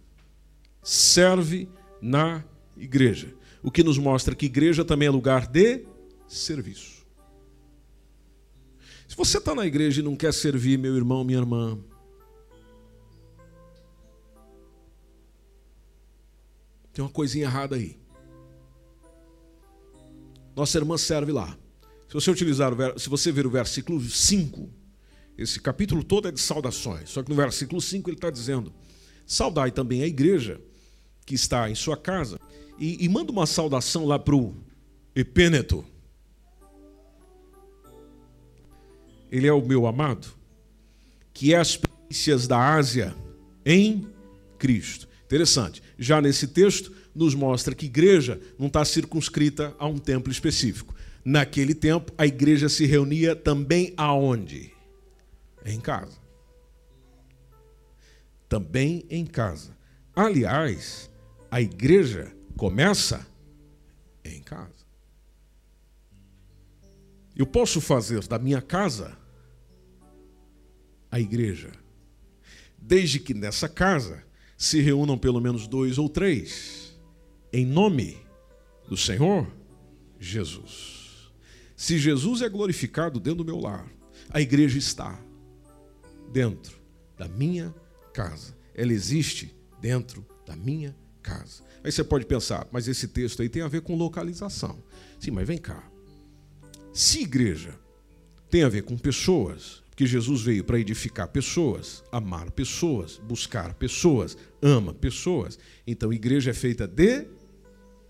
Serve 0.82 1.68
na 2.00 2.42
igreja. 2.78 3.28
O 3.62 3.70
que 3.70 3.84
nos 3.84 3.98
mostra 3.98 4.34
que 4.34 4.46
igreja 4.46 4.86
também 4.86 5.06
é 5.06 5.10
lugar 5.10 5.46
de 5.46 5.84
serviço. 6.26 6.99
Você 9.20 9.36
está 9.36 9.54
na 9.54 9.66
igreja 9.66 10.00
e 10.00 10.02
não 10.02 10.16
quer 10.16 10.32
servir, 10.32 10.78
meu 10.78 10.96
irmão, 10.96 11.22
minha 11.22 11.38
irmã, 11.38 11.78
tem 16.90 17.04
uma 17.04 17.10
coisinha 17.10 17.44
errada 17.44 17.76
aí. 17.76 17.98
Nossa 20.56 20.78
irmã 20.78 20.96
serve 20.96 21.32
lá. 21.32 21.54
Se 22.08 22.14
você 22.14 22.30
utilizar, 22.30 22.72
se 22.98 23.10
você 23.10 23.30
ver 23.30 23.46
o 23.46 23.50
versículo 23.50 24.00
5, 24.00 24.70
esse 25.36 25.60
capítulo 25.60 26.02
todo 26.02 26.26
é 26.26 26.32
de 26.32 26.40
saudações. 26.40 27.10
Só 27.10 27.22
que 27.22 27.28
no 27.28 27.36
versículo 27.36 27.78
5 27.78 28.08
ele 28.08 28.16
está 28.16 28.30
dizendo: 28.30 28.72
Saudai 29.26 29.70
também 29.70 30.02
a 30.02 30.06
igreja 30.06 30.58
que 31.26 31.34
está 31.34 31.68
em 31.68 31.74
sua 31.74 31.94
casa. 31.98 32.40
E, 32.78 33.04
e 33.04 33.06
manda 33.06 33.30
uma 33.30 33.44
saudação 33.44 34.06
lá 34.06 34.18
para 34.18 34.34
o 34.34 34.56
Epêneto. 35.14 35.84
Ele 39.30 39.46
é 39.46 39.52
o 39.52 39.64
meu 39.64 39.86
amado, 39.86 40.28
que 41.32 41.54
é 41.54 41.58
as 41.58 41.76
primícias 41.76 42.46
da 42.46 42.74
Ásia 42.74 43.14
em 43.64 44.06
Cristo. 44.58 45.08
Interessante. 45.24 45.82
Já 45.98 46.20
nesse 46.20 46.48
texto, 46.48 46.92
nos 47.14 47.34
mostra 47.34 47.74
que 47.74 47.86
igreja 47.86 48.40
não 48.58 48.66
está 48.66 48.84
circunscrita 48.84 49.74
a 49.78 49.86
um 49.86 49.98
templo 49.98 50.32
específico. 50.32 50.94
Naquele 51.24 51.74
tempo, 51.74 52.12
a 52.16 52.26
igreja 52.26 52.68
se 52.68 52.86
reunia 52.86 53.36
também 53.36 53.92
aonde? 53.96 54.72
Em 55.64 55.78
casa. 55.78 56.18
Também 58.48 59.04
em 59.08 59.24
casa. 59.24 59.76
Aliás, 60.14 61.10
a 61.50 61.60
igreja 61.60 62.32
começa 62.56 63.26
em 64.24 64.40
casa. 64.42 64.80
Eu 67.36 67.46
posso 67.46 67.80
fazer 67.80 68.26
da 68.26 68.38
minha 68.38 68.60
casa 68.60 69.16
a 71.10 71.18
igreja, 71.18 71.72
desde 72.78 73.18
que 73.18 73.34
nessa 73.34 73.68
casa 73.68 74.24
se 74.56 74.80
reúnam 74.80 75.18
pelo 75.18 75.40
menos 75.40 75.66
dois 75.66 75.98
ou 75.98 76.08
três 76.08 76.98
em 77.52 77.66
nome 77.66 78.18
do 78.88 78.96
Senhor 78.96 79.50
Jesus. 80.18 81.32
Se 81.76 81.98
Jesus 81.98 82.42
é 82.42 82.48
glorificado 82.48 83.18
dentro 83.18 83.42
do 83.42 83.44
meu 83.44 83.58
lar, 83.58 83.90
a 84.28 84.40
igreja 84.40 84.78
está 84.78 85.18
dentro 86.32 86.78
da 87.16 87.26
minha 87.26 87.74
casa. 88.12 88.56
Ela 88.74 88.92
existe 88.92 89.54
dentro 89.80 90.24
da 90.46 90.54
minha 90.54 90.94
casa. 91.22 91.62
Aí 91.82 91.90
você 91.90 92.04
pode 92.04 92.26
pensar, 92.26 92.68
mas 92.70 92.86
esse 92.86 93.08
texto 93.08 93.42
aí 93.42 93.48
tem 93.48 93.62
a 93.62 93.68
ver 93.68 93.80
com 93.80 93.96
localização. 93.96 94.82
Sim, 95.18 95.30
mas 95.30 95.46
vem 95.46 95.58
cá. 95.58 95.90
Se 96.92 97.22
igreja 97.22 97.78
tem 98.50 98.62
a 98.62 98.68
ver 98.68 98.82
com 98.82 98.98
pessoas, 98.98 99.79
porque 100.00 100.08
Jesus 100.08 100.40
veio 100.40 100.64
para 100.64 100.80
edificar 100.80 101.28
pessoas, 101.28 102.02
amar 102.10 102.50
pessoas, 102.52 103.18
buscar 103.18 103.74
pessoas, 103.74 104.34
ama 104.62 104.94
pessoas, 104.94 105.58
então 105.86 106.10
igreja 106.10 106.52
é 106.52 106.54
feita 106.54 106.88
de 106.88 107.26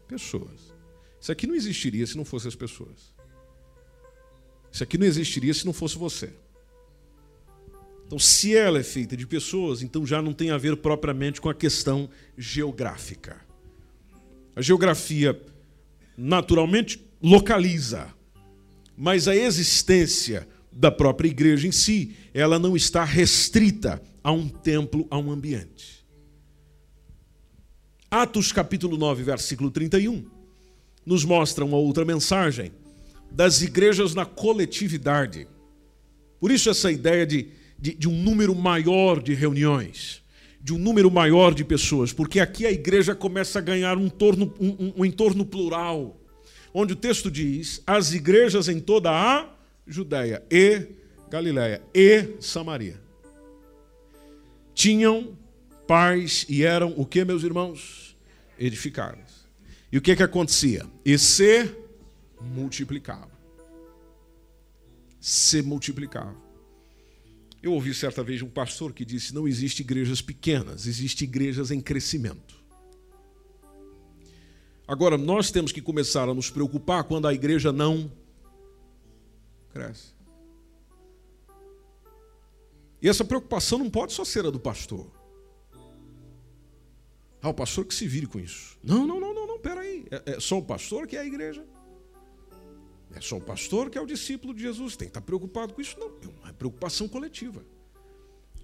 pessoas. 0.07 0.73
Isso 1.21 1.33
aqui 1.33 1.49
não 1.49 1.55
existiria 1.57 2.07
se 2.07 2.17
não 2.17 2.25
fossem 2.25 2.47
as 2.47 2.55
pessoas. 2.55 3.13
Isso 4.71 4.85
aqui 4.85 4.97
não 4.97 5.05
existiria 5.05 5.53
se 5.53 5.67
não 5.67 5.73
fosse 5.73 5.99
você. 5.99 6.33
Então, 8.07 8.21
se 8.21 8.57
ela 8.57 8.79
é 8.79 8.85
feita 8.85 9.17
de 9.17 9.27
pessoas, 9.27 9.83
então 9.83 10.07
já 10.07 10.23
não 10.23 10.33
tem 10.33 10.53
a 10.53 10.57
ver 10.57 10.77
propriamente 10.77 11.41
com 11.41 11.49
a 11.49 11.55
questão 11.55 12.09
geográfica. 12.39 13.45
A 14.55 14.63
geografia, 14.63 15.43
naturalmente, 16.17 17.05
localiza, 17.21 18.15
mas 18.97 19.27
a 19.27 19.35
existência 19.35 20.47
da 20.73 20.91
própria 20.91 21.29
igreja 21.29 21.67
em 21.67 21.73
si, 21.73 22.15
ela 22.33 22.59
não 22.59 22.77
está 22.77 23.05
restrita 23.05 24.01
a 24.23 24.33
um 24.33 24.49
templo, 24.49 25.07
a 25.11 25.19
um 25.19 25.31
ambiente. 25.31 26.05
Atos 28.11 28.53
capítulo 28.53 28.97
9, 28.97 29.23
versículo 29.23 29.71
31, 29.71 30.25
nos 31.05 31.25
mostra 31.25 31.65
uma 31.65 31.77
outra 31.77 32.05
mensagem 32.05 32.73
das 33.31 33.63
igrejas 33.63 34.15
na 34.15 34.25
coletividade. 34.25 35.47
Por 36.41 36.51
isso, 36.51 36.69
essa 36.69 36.91
ideia 36.91 37.27
de, 37.27 37.49
de, 37.79 37.95
de, 37.95 38.09
um 38.09 38.23
número 38.23 38.55
maior 38.55 39.23
de 39.23 39.35
reuniões, 39.35 40.23
de 40.61 40.75
um 40.75 40.79
número 40.79 41.11
maior 41.11 41.55
de 41.55 41.65
pessoas, 41.65 42.13
porque 42.13 42.41
aqui 42.41 42.67
a 42.67 42.73
igreja 42.73 43.15
começa 43.15 43.59
a 43.59 43.63
ganhar 43.63 43.97
um, 43.97 44.09
torno, 44.09 44.53
um, 44.61 44.69
um, 44.69 44.93
um 44.99 45.05
entorno 45.05 45.45
plural, 45.45 46.21
onde 46.75 46.95
o 46.95 46.97
texto 46.97 47.31
diz: 47.31 47.83
as 47.87 48.13
igrejas 48.13 48.69
em 48.69 48.81
toda 48.81 49.11
a 49.11 49.60
Judéia 49.91 50.43
e 50.51 50.87
Galiléia 51.29 51.83
e 51.93 52.37
Samaria 52.41 53.01
tinham 54.73 55.37
pais 55.87 56.47
e 56.49 56.63
eram 56.63 56.95
o 56.97 57.05
que, 57.05 57.25
meus 57.25 57.43
irmãos? 57.43 58.11
edificadas. 58.61 59.49
E 59.91 59.97
o 59.97 60.03
que, 60.03 60.15
que 60.15 60.23
acontecia? 60.23 60.87
E 61.05 61.19
se 61.19 61.75
multiplicava. 62.41 63.31
Se 65.19 65.63
multiplicava. 65.63 66.37
Eu 67.63 67.73
ouvi 67.73 67.93
certa 67.93 68.23
vez 68.23 68.43
um 68.43 68.49
pastor 68.49 68.93
que 68.93 69.05
disse: 69.05 69.35
não 69.35 69.49
existe 69.49 69.81
igrejas 69.81 70.21
pequenas, 70.23 70.87
existe 70.87 71.25
igrejas 71.25 71.71
em 71.71 71.81
crescimento. 71.81 72.61
Agora, 74.87 75.17
nós 75.17 75.51
temos 75.51 75.73
que 75.73 75.81
começar 75.81 76.29
a 76.29 76.35
nos 76.35 76.51
preocupar 76.51 77.05
quando 77.05 77.27
a 77.27 77.35
igreja 77.35 77.73
não 77.73 78.11
cresce. 79.73 80.15
E 83.03 83.09
essa 83.09 83.25
preocupação 83.25 83.79
não 83.79 83.89
pode 83.89 84.13
só 84.13 84.25
ser 84.25 84.45
a 84.45 84.51
do 84.51 84.61
pastor. 84.61 85.11
Ah, 87.43 87.49
o 87.49 87.55
pastor 87.55 87.87
que 87.87 87.95
se 87.95 88.07
vire 88.07 88.27
com 88.27 88.39
isso. 88.39 88.79
Não, 88.83 89.07
não, 89.07 89.19
não, 89.19 89.35
não, 89.35 89.47
não, 89.47 89.59
peraí. 89.59 90.07
É, 90.11 90.33
é 90.33 90.41
só 90.41 90.59
o 90.59 90.63
pastor 90.63 91.07
que 91.07 91.17
é 91.17 91.21
a 91.21 91.25
igreja. 91.25 91.67
É 93.15 93.21
só 93.21 93.39
o 93.39 93.41
pastor 93.41 93.89
que 93.89 93.97
é 93.97 94.01
o 94.01 94.07
discípulo 94.07 94.53
de 94.53 94.61
Jesus. 94.61 94.97
Tem 94.97 95.09
que 95.09 95.11
estar 95.11 95.23
preocupado 95.23 95.73
com 95.73 95.81
isso? 95.81 95.99
Não. 95.99 96.09
É 96.09 96.45
uma 96.45 96.53
preocupação 96.53 97.09
coletiva. 97.09 97.65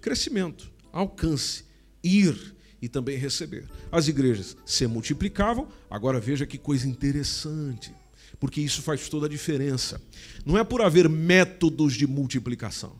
Crescimento, 0.01 0.71
alcance, 0.92 1.64
ir 2.05 2.55
e 2.81 2.88
também 2.88 3.16
receber. 3.16 3.66
As 3.90 4.09
igrejas 4.09 4.57
se 4.64 4.87
multiplicavam, 4.87 5.69
agora 5.88 6.21
veja 6.21 6.47
que 6.47 6.59
coisa 6.59 6.87
interessante, 6.87 7.95
porque 8.38 8.61
isso 8.61 8.83
faz 8.83 9.09
toda 9.09 9.27
a 9.27 9.29
diferença. 9.29 10.01
Não 10.44 10.59
é 10.59 10.64
por 10.64 10.83
haver 10.83 11.09
métodos 11.09 11.94
de 11.94 12.07
multiplicação. 12.07 12.96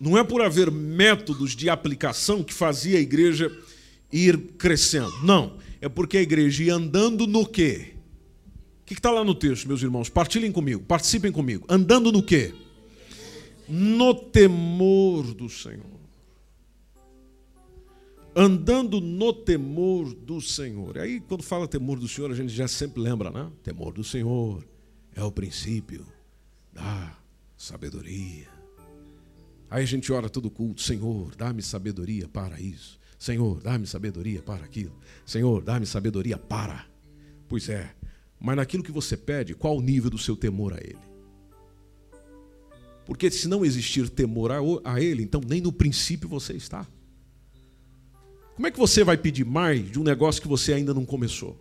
Não 0.00 0.18
é 0.18 0.24
por 0.24 0.42
haver 0.42 0.70
métodos 0.70 1.54
de 1.54 1.70
aplicação 1.70 2.42
que 2.42 2.52
fazia 2.52 2.98
a 2.98 3.00
igreja 3.00 3.50
ir 4.12 4.38
crescendo. 4.58 5.12
Não. 5.22 5.58
É 5.80 5.88
porque 5.88 6.16
a 6.16 6.22
igreja 6.22 6.64
ia 6.64 6.74
andando 6.74 7.26
no 7.26 7.46
quê? 7.46 7.94
O 8.82 8.86
que 8.86 8.94
está 8.94 9.10
lá 9.10 9.24
no 9.24 9.34
texto, 9.34 9.66
meus 9.66 9.82
irmãos? 9.82 10.08
Partilhem 10.08 10.52
comigo, 10.52 10.82
participem 10.82 11.32
comigo. 11.32 11.64
Andando 11.68 12.12
no 12.12 12.22
quê? 12.22 12.54
No 13.68 14.14
temor 14.14 15.32
do 15.32 15.48
Senhor. 15.48 15.94
Andando 18.36 19.00
no 19.00 19.32
temor 19.32 20.12
do 20.12 20.40
Senhor. 20.40 20.98
Aí, 20.98 21.20
quando 21.20 21.44
fala 21.44 21.68
temor 21.68 22.00
do 22.00 22.08
Senhor, 22.08 22.32
a 22.32 22.34
gente 22.34 22.52
já 22.52 22.66
sempre 22.66 23.00
lembra, 23.00 23.30
né? 23.30 23.48
Temor 23.62 23.92
do 23.92 24.02
Senhor 24.02 24.66
é 25.14 25.22
o 25.22 25.30
princípio 25.30 26.04
da 26.72 27.16
sabedoria. 27.56 28.48
Aí 29.70 29.84
a 29.84 29.86
gente 29.86 30.12
ora 30.12 30.28
todo 30.28 30.50
culto, 30.50 30.82
Senhor, 30.82 31.34
dá-me 31.36 31.62
sabedoria 31.62 32.28
para 32.28 32.60
isso. 32.60 32.98
Senhor, 33.16 33.60
dá-me 33.60 33.86
sabedoria 33.86 34.42
para 34.42 34.64
aquilo. 34.64 34.98
Senhor, 35.24 35.62
dá-me 35.62 35.86
sabedoria 35.86 36.36
para. 36.36 36.86
Pois 37.48 37.68
é, 37.68 37.94
mas 38.40 38.56
naquilo 38.56 38.82
que 38.82 38.92
você 38.92 39.16
pede, 39.16 39.54
qual 39.54 39.76
o 39.76 39.80
nível 39.80 40.10
do 40.10 40.18
seu 40.18 40.36
temor 40.36 40.74
a 40.74 40.78
Ele? 40.78 40.98
Porque 43.06 43.30
se 43.30 43.46
não 43.46 43.64
existir 43.64 44.08
temor 44.08 44.50
a 44.84 45.00
Ele, 45.00 45.22
então 45.22 45.40
nem 45.46 45.60
no 45.60 45.72
princípio 45.72 46.28
você 46.28 46.54
está. 46.54 46.86
Como 48.54 48.66
é 48.66 48.70
que 48.70 48.78
você 48.78 49.02
vai 49.02 49.16
pedir 49.16 49.44
mais 49.44 49.90
de 49.90 49.98
um 49.98 50.04
negócio 50.04 50.40
que 50.40 50.48
você 50.48 50.72
ainda 50.72 50.94
não 50.94 51.04
começou? 51.04 51.58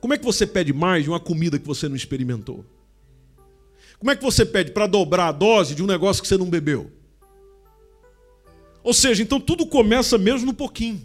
Como 0.00 0.12
é 0.12 0.18
que 0.18 0.24
você 0.24 0.46
pede 0.46 0.72
mais 0.72 1.04
de 1.04 1.10
uma 1.10 1.18
comida 1.18 1.58
que 1.58 1.66
você 1.66 1.88
não 1.88 1.96
experimentou? 1.96 2.64
Como 3.98 4.10
é 4.10 4.16
que 4.16 4.22
você 4.22 4.44
pede 4.44 4.70
para 4.70 4.86
dobrar 4.86 5.28
a 5.28 5.32
dose 5.32 5.74
de 5.74 5.82
um 5.82 5.86
negócio 5.86 6.22
que 6.22 6.28
você 6.28 6.36
não 6.36 6.48
bebeu? 6.48 6.90
Ou 8.82 8.92
seja, 8.92 9.22
então 9.22 9.40
tudo 9.40 9.66
começa 9.66 10.16
mesmo 10.16 10.46
no 10.46 10.54
pouquinho. 10.54 11.00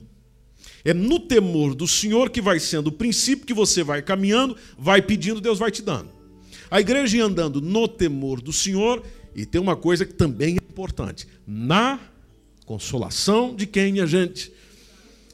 É 0.86 0.94
no 0.94 1.20
temor 1.20 1.74
do 1.74 1.88
Senhor 1.88 2.30
que 2.30 2.42
vai 2.42 2.60
sendo 2.60 2.88
o 2.88 2.92
princípio 2.92 3.46
que 3.46 3.54
você 3.54 3.84
vai 3.84 4.02
caminhando, 4.02 4.56
vai 4.78 5.02
pedindo, 5.02 5.42
Deus 5.42 5.58
vai 5.58 5.72
te 5.72 5.82
dando. 5.82 6.10
A 6.70 6.82
igreja 6.82 7.24
andando 7.24 7.62
no 7.62 7.88
temor 7.88 8.42
do 8.42 8.52
Senhor, 8.52 9.02
e 9.36 9.46
tem 9.46 9.60
uma 9.60 9.76
coisa 9.76 10.06
que 10.06 10.14
também 10.14 10.56
é 10.56 10.72
importante: 10.72 11.28
na 11.48 12.00
consolação 12.66 13.56
de 13.56 13.68
quem, 13.68 13.92
minha 13.92 14.08
gente? 14.08 14.52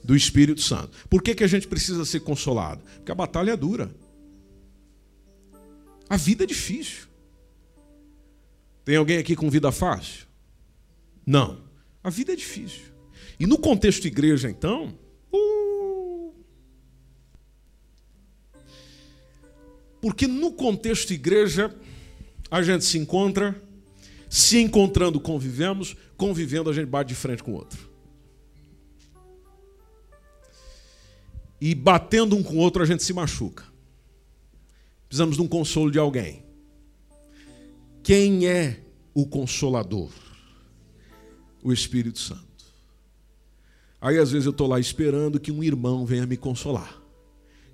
Do 0.03 0.15
Espírito 0.15 0.61
Santo. 0.61 0.89
Por 1.09 1.21
que, 1.21 1.35
que 1.35 1.43
a 1.43 1.47
gente 1.47 1.67
precisa 1.67 2.05
ser 2.05 2.21
consolado? 2.21 2.81
Porque 2.97 3.11
a 3.11 3.15
batalha 3.15 3.51
é 3.51 3.57
dura. 3.57 3.93
A 6.09 6.17
vida 6.17 6.43
é 6.43 6.47
difícil. 6.47 7.07
Tem 8.83 8.95
alguém 8.95 9.17
aqui 9.17 9.35
com 9.35 9.49
vida 9.49 9.71
fácil? 9.71 10.25
Não. 11.25 11.61
A 12.03 12.09
vida 12.09 12.33
é 12.33 12.35
difícil. 12.35 12.85
E 13.39 13.45
no 13.45 13.57
contexto 13.57 14.05
igreja, 14.05 14.49
então, 14.49 14.97
uh, 15.31 16.33
porque 20.01 20.27
no 20.27 20.51
contexto 20.51 21.11
igreja 21.11 21.73
a 22.49 22.61
gente 22.63 22.83
se 22.83 22.97
encontra, 22.97 23.61
se 24.29 24.59
encontrando 24.59 25.19
convivemos, 25.19 25.95
convivendo 26.15 26.69
a 26.69 26.73
gente 26.73 26.85
bate 26.85 27.09
de 27.09 27.15
frente 27.15 27.43
com 27.43 27.51
o 27.51 27.55
outro. 27.55 27.89
E 31.59 31.73
batendo 31.73 32.37
um 32.37 32.43
com 32.43 32.53
o 32.53 32.59
outro 32.59 32.83
a 32.83 32.85
gente 32.85 33.03
se 33.03 33.11
machuca. 33.11 33.65
Precisamos 35.07 35.35
de 35.35 35.41
um 35.41 35.47
consolo 35.47 35.91
de 35.91 35.97
alguém. 35.97 36.43
Quem 38.03 38.47
é 38.47 38.79
o 39.13 39.25
consolador? 39.25 40.11
O 41.61 41.73
Espírito 41.73 42.19
Santo. 42.19 42.47
Aí 43.99 44.17
às 44.17 44.31
vezes 44.31 44.45
eu 44.45 44.51
estou 44.51 44.67
lá 44.67 44.79
esperando 44.79 45.39
que 45.39 45.51
um 45.51 45.63
irmão 45.63 46.05
venha 46.05 46.25
me 46.25 46.37
consolar. 46.37 47.01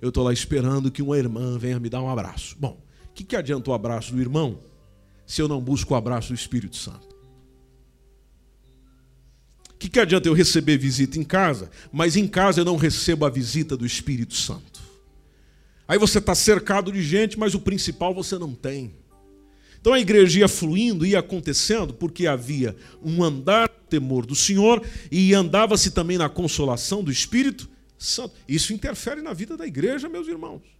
Eu 0.00 0.08
estou 0.08 0.24
lá 0.24 0.32
esperando 0.32 0.90
que 0.90 1.02
uma 1.02 1.16
irmã 1.16 1.56
venha 1.58 1.78
me 1.78 1.88
dar 1.88 2.02
um 2.02 2.08
abraço. 2.08 2.56
Bom, 2.58 2.82
o 3.08 3.12
que, 3.12 3.22
que 3.22 3.36
adianta 3.36 3.70
o 3.70 3.74
abraço 3.74 4.12
do 4.12 4.20
irmão 4.20 4.58
se 5.26 5.42
eu 5.42 5.48
não 5.48 5.60
busco 5.60 5.92
o 5.92 5.96
abraço 5.96 6.28
do 6.28 6.34
Espírito 6.34 6.76
Santo? 6.76 7.16
Que, 9.78 9.90
que 9.90 10.00
adianta 10.00 10.28
eu 10.28 10.32
receber 10.32 10.78
visita 10.78 11.18
em 11.18 11.24
casa, 11.24 11.70
mas 11.92 12.16
em 12.16 12.26
casa 12.26 12.60
eu 12.60 12.64
não 12.64 12.76
recebo 12.76 13.26
a 13.26 13.30
visita 13.30 13.76
do 13.76 13.84
Espírito 13.84 14.34
Santo? 14.34 14.80
Aí 15.86 15.98
você 15.98 16.18
está 16.18 16.34
cercado 16.34 16.90
de 16.90 17.02
gente, 17.02 17.38
mas 17.38 17.54
o 17.54 17.60
principal 17.60 18.14
você 18.14 18.38
não 18.38 18.54
tem. 18.54 18.94
Então 19.80 19.92
a 19.92 20.00
igreja 20.00 20.40
ia 20.40 20.48
fluindo, 20.48 21.06
ia 21.06 21.20
acontecendo, 21.20 21.94
porque 21.94 22.26
havia 22.26 22.74
um 23.02 23.22
andar 23.22 23.68
temor 23.68 24.26
do 24.26 24.34
Senhor 24.34 24.84
e 25.12 25.32
andava-se 25.32 25.92
também 25.92 26.18
na 26.18 26.28
consolação 26.28 27.04
do 27.04 27.12
Espírito 27.12 27.68
Santo. 27.96 28.34
Isso 28.48 28.72
interfere 28.72 29.22
na 29.22 29.32
vida 29.32 29.56
da 29.56 29.66
igreja, 29.66 30.08
meus 30.08 30.26
irmãos. 30.26 30.75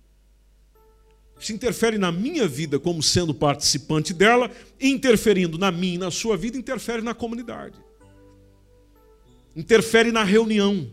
Isso 1.38 1.53
interfere 1.53 1.99
na 1.99 2.11
minha 2.11 2.49
vida 2.49 2.79
como 2.79 3.03
sendo 3.03 3.35
participante 3.35 4.14
dela, 4.14 4.51
interferindo 4.81 5.59
na 5.59 5.70
minha 5.70 5.94
e 5.94 5.99
na 5.99 6.11
sua 6.11 6.37
vida, 6.37 6.57
interfere 6.57 7.03
na 7.03 7.14
comunidade. 7.14 7.79
Interfere 9.55 10.11
na 10.11 10.25
reunião. 10.25 10.90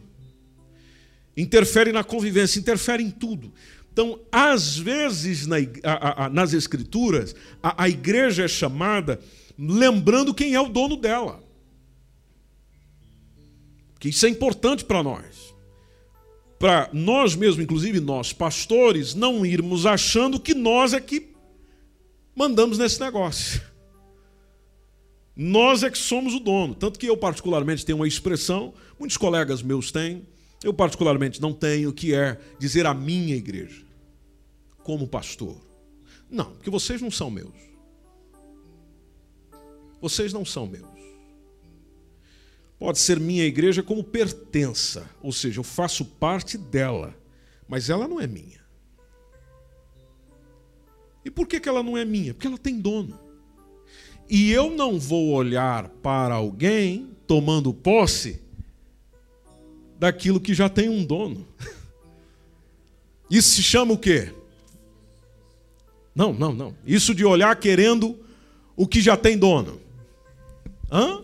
Interfere 1.35 1.91
na 1.91 2.03
convivência, 2.03 2.59
interfere 2.59 3.03
em 3.03 3.09
tudo. 3.09 3.53
Então, 3.91 4.19
às 4.31 4.77
vezes, 4.77 5.45
na, 5.45 5.57
a, 5.83 6.25
a, 6.25 6.29
nas 6.29 6.53
Escrituras, 6.53 7.35
a, 7.61 7.83
a 7.83 7.89
igreja 7.89 8.43
é 8.43 8.47
chamada 8.47 9.19
lembrando 9.57 10.33
quem 10.33 10.55
é 10.55 10.59
o 10.59 10.69
dono 10.69 10.97
dela. 10.97 11.43
Que 13.99 14.09
isso 14.09 14.25
é 14.25 14.29
importante 14.29 14.83
para 14.83 15.03
nós. 15.03 15.52
Para 16.63 16.89
nós 16.93 17.35
mesmos, 17.35 17.61
inclusive 17.61 17.99
nós, 17.99 18.31
pastores, 18.31 19.13
não 19.13 19.45
irmos 19.45 19.85
achando 19.85 20.39
que 20.39 20.53
nós 20.53 20.93
é 20.93 21.01
que 21.01 21.35
mandamos 22.33 22.77
nesse 22.77 23.01
negócio. 23.01 23.61
Nós 25.35 25.83
é 25.83 25.89
que 25.89 25.97
somos 25.97 26.33
o 26.33 26.39
dono. 26.39 26.73
Tanto 26.73 26.97
que 26.97 27.05
eu, 27.05 27.17
particularmente, 27.17 27.85
tenho 27.85 27.97
uma 27.97 28.07
expressão, 28.07 28.73
muitos 28.97 29.17
colegas 29.17 29.61
meus 29.61 29.91
têm, 29.91 30.25
eu, 30.63 30.73
particularmente, 30.73 31.41
não 31.41 31.51
tenho, 31.51 31.91
que 31.91 32.15
é 32.15 32.39
dizer 32.57 32.85
a 32.85 32.93
minha 32.93 33.35
igreja, 33.35 33.83
como 34.83 35.05
pastor. 35.05 35.57
Não, 36.29 36.53
porque 36.53 36.69
vocês 36.69 37.01
não 37.01 37.11
são 37.11 37.29
meus. 37.29 37.51
Vocês 39.99 40.31
não 40.31 40.45
são 40.45 40.65
meus. 40.65 40.87
Pode 42.83 42.99
ser 42.99 43.17
minha 43.17 43.45
igreja 43.45 43.81
como 43.81 44.03
pertença, 44.03 45.09
ou 45.21 45.31
seja, 45.31 45.61
eu 45.61 45.63
faço 45.63 46.03
parte 46.03 46.57
dela, 46.57 47.15
mas 47.65 47.89
ela 47.89 48.09
não 48.09 48.19
é 48.19 48.27
minha. 48.27 48.59
E 51.23 51.31
por 51.31 51.47
que, 51.47 51.61
que 51.61 51.69
ela 51.69 51.81
não 51.81 51.97
é 51.97 52.03
minha? 52.03 52.33
Porque 52.33 52.45
ela 52.45 52.57
tem 52.57 52.77
dono. 52.81 53.17
E 54.29 54.51
eu 54.51 54.69
não 54.69 54.99
vou 54.99 55.29
olhar 55.29 55.87
para 55.87 56.35
alguém 56.35 57.15
tomando 57.25 57.73
posse 57.73 58.41
daquilo 59.97 60.41
que 60.41 60.53
já 60.53 60.67
tem 60.67 60.89
um 60.89 61.05
dono. 61.05 61.47
Isso 63.31 63.51
se 63.51 63.63
chama 63.63 63.93
o 63.93 63.97
quê? 63.97 64.33
Não, 66.13 66.33
não, 66.33 66.51
não. 66.53 66.75
Isso 66.85 67.15
de 67.15 67.23
olhar 67.23 67.55
querendo 67.55 68.19
o 68.75 68.85
que 68.85 68.99
já 68.99 69.15
tem 69.15 69.37
dono. 69.37 69.79
Hã? 70.91 71.22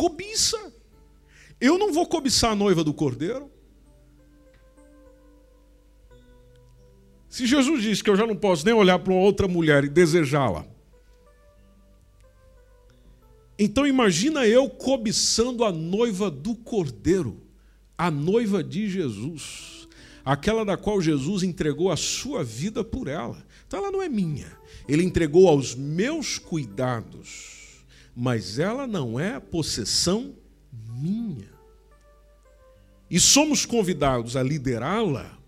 Cobiça. 0.00 0.72
Eu 1.60 1.76
não 1.76 1.92
vou 1.92 2.06
cobiçar 2.06 2.52
a 2.52 2.54
noiva 2.54 2.82
do 2.82 2.94
cordeiro. 2.94 3.50
Se 7.28 7.46
Jesus 7.46 7.82
disse 7.82 8.02
que 8.02 8.08
eu 8.08 8.16
já 8.16 8.26
não 8.26 8.34
posso 8.34 8.64
nem 8.64 8.74
olhar 8.74 8.98
para 9.00 9.12
outra 9.12 9.46
mulher 9.46 9.84
e 9.84 9.90
desejá-la, 9.90 10.64
então 13.58 13.86
imagina 13.86 14.46
eu 14.46 14.70
cobiçando 14.70 15.66
a 15.66 15.70
noiva 15.70 16.30
do 16.30 16.54
cordeiro 16.56 17.50
a 18.00 18.10
noiva 18.10 18.64
de 18.64 18.88
Jesus, 18.88 19.86
aquela 20.24 20.64
da 20.64 20.74
qual 20.74 21.02
Jesus 21.02 21.42
entregou 21.42 21.90
a 21.92 21.96
sua 21.98 22.42
vida 22.42 22.82
por 22.82 23.06
ela. 23.06 23.36
Então 23.66 23.78
ela 23.78 23.92
não 23.92 24.00
é 24.00 24.08
minha, 24.08 24.50
ele 24.88 25.04
entregou 25.04 25.46
aos 25.46 25.74
meus 25.74 26.38
cuidados, 26.38 27.59
mas 28.14 28.58
ela 28.58 28.86
não 28.86 29.18
é 29.18 29.38
possessão 29.38 30.34
minha. 31.00 31.50
E 33.10 33.18
somos 33.18 33.66
convidados 33.66 34.36
a 34.36 34.42
liderá-la, 34.42 35.38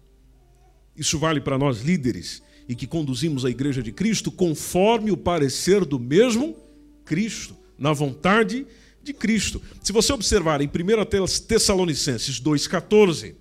isso 0.97 1.19
vale 1.19 1.41
para 1.41 1.59
nós 1.59 1.81
líderes 1.81 2.43
e 2.69 2.75
que 2.75 2.87
conduzimos 2.87 3.45
a 3.45 3.51
igreja 3.51 3.83
de 3.83 3.93
Cristo 3.93 4.31
conforme 4.31 5.11
o 5.11 5.17
parecer 5.17 5.85
do 5.85 5.99
mesmo 5.99 6.57
Cristo, 7.05 7.57
na 7.79 7.93
vontade 7.93 8.67
de 9.03 9.13
Cristo. 9.13 9.61
Se 9.83 9.93
você 9.93 10.13
observar 10.13 10.61
em 10.61 10.67
1 10.67 11.47
Tessalonicenses 11.47 12.41
2,14, 12.41 13.35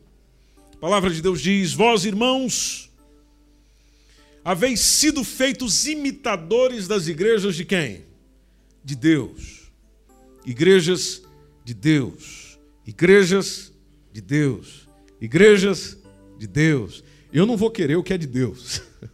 a 0.74 0.78
palavra 0.78 1.10
de 1.10 1.22
Deus 1.22 1.42
diz: 1.42 1.74
Vós, 1.74 2.06
irmãos, 2.06 2.90
haveis 4.44 4.80
sido 4.80 5.24
feitos 5.24 5.86
imitadores 5.86 6.88
das 6.88 7.08
igrejas 7.08 7.56
de 7.56 7.66
quem? 7.66 8.11
De 8.84 8.96
Deus. 8.96 9.72
Igrejas 10.46 11.22
de 11.64 11.74
Deus. 11.74 12.60
Igrejas 12.86 13.72
de 14.12 14.22
Deus. 14.22 14.88
Igrejas 15.20 15.98
de 16.38 16.48
Deus. 16.48 17.04
Eu 17.32 17.46
não 17.46 17.56
vou 17.56 17.70
querer 17.72 17.96
o 17.96 18.04
que 18.04 18.14
é 18.14 18.18
de 18.18 18.28
Deus. 18.28 18.82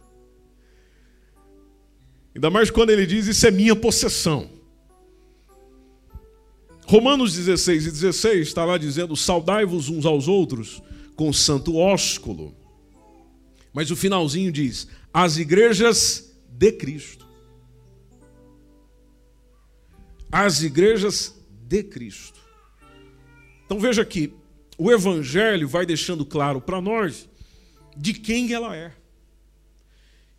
Ainda 2.34 2.50
mais 2.50 2.70
quando 2.70 2.90
ele 2.90 3.06
diz: 3.06 3.26
Isso 3.26 3.46
é 3.46 3.50
minha 3.50 3.76
possessão. 3.76 4.50
Romanos 6.88 7.34
16 7.34 7.86
e 7.86 7.90
16 7.90 8.48
está 8.48 8.64
lá 8.64 8.78
dizendo: 8.78 9.14
saudai-vos 9.14 9.90
uns 9.90 10.06
aos 10.06 10.26
outros 10.26 10.82
com 11.14 11.30
santo 11.32 11.76
ósculo. 11.76 12.56
Mas 13.74 13.90
o 13.90 13.96
finalzinho 13.96 14.50
diz: 14.50 14.88
as 15.12 15.36
igrejas 15.36 16.34
de 16.48 16.72
Cristo. 16.72 17.27
As 20.30 20.62
igrejas 20.62 21.34
de 21.66 21.82
Cristo. 21.82 22.40
Então 23.64 23.78
veja 23.78 24.02
aqui, 24.02 24.32
o 24.76 24.90
Evangelho 24.90 25.68
vai 25.68 25.84
deixando 25.84 26.24
claro 26.24 26.60
para 26.60 26.80
nós 26.80 27.28
de 27.96 28.14
quem 28.14 28.52
ela 28.52 28.76
é. 28.76 28.92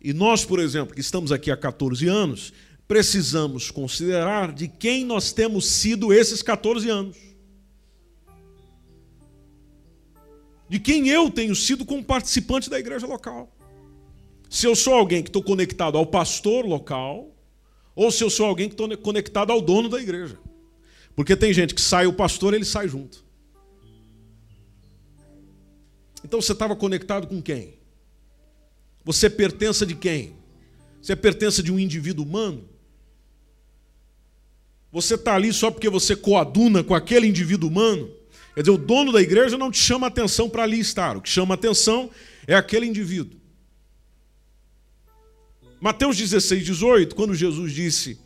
E 0.00 0.12
nós, 0.12 0.44
por 0.44 0.58
exemplo, 0.58 0.94
que 0.94 1.00
estamos 1.00 1.30
aqui 1.30 1.50
há 1.50 1.56
14 1.56 2.08
anos, 2.08 2.52
precisamos 2.88 3.70
considerar 3.70 4.52
de 4.52 4.66
quem 4.66 5.04
nós 5.04 5.32
temos 5.32 5.66
sido 5.66 6.12
esses 6.12 6.42
14 6.42 6.88
anos. 6.88 7.16
De 10.68 10.80
quem 10.80 11.08
eu 11.08 11.30
tenho 11.30 11.54
sido 11.54 11.84
como 11.84 12.02
participante 12.02 12.70
da 12.70 12.78
igreja 12.78 13.06
local. 13.06 13.54
Se 14.48 14.66
eu 14.66 14.74
sou 14.74 14.94
alguém 14.94 15.22
que 15.22 15.28
estou 15.28 15.42
conectado 15.42 15.98
ao 15.98 16.06
pastor 16.06 16.64
local, 16.64 17.32
ou 18.00 18.10
se 18.10 18.24
eu 18.24 18.30
sou 18.30 18.46
alguém 18.46 18.66
que 18.66 18.72
estou 18.72 18.96
conectado 18.96 19.52
ao 19.52 19.60
dono 19.60 19.86
da 19.86 20.00
igreja. 20.00 20.38
Porque 21.14 21.36
tem 21.36 21.52
gente 21.52 21.74
que 21.74 21.82
sai 21.82 22.06
o 22.06 22.14
pastor, 22.14 22.54
ele 22.54 22.64
sai 22.64 22.88
junto. 22.88 23.22
Então 26.24 26.40
você 26.40 26.52
estava 26.52 26.74
conectado 26.74 27.26
com 27.26 27.42
quem? 27.42 27.74
Você 29.04 29.28
pertence 29.28 29.84
de 29.84 29.94
quem? 29.94 30.34
Você 31.02 31.14
pertence 31.14 31.62
de 31.62 31.70
um 31.70 31.78
indivíduo 31.78 32.24
humano? 32.24 32.66
Você 34.90 35.16
está 35.16 35.34
ali 35.34 35.52
só 35.52 35.70
porque 35.70 35.90
você 35.90 36.16
coaduna 36.16 36.82
com 36.82 36.94
aquele 36.94 37.26
indivíduo 37.26 37.68
humano? 37.68 38.10
Quer 38.54 38.62
dizer, 38.62 38.72
o 38.72 38.78
dono 38.78 39.12
da 39.12 39.20
igreja 39.20 39.58
não 39.58 39.70
te 39.70 39.78
chama 39.78 40.06
atenção 40.06 40.48
para 40.48 40.62
ali 40.62 40.80
estar. 40.80 41.18
O 41.18 41.20
que 41.20 41.28
chama 41.28 41.52
atenção 41.52 42.08
é 42.46 42.54
aquele 42.54 42.86
indivíduo. 42.86 43.39
Mateus 45.80 46.14
16, 46.18 46.62
18, 46.62 47.14
quando 47.14 47.34
Jesus 47.34 47.72
disse 47.72 48.18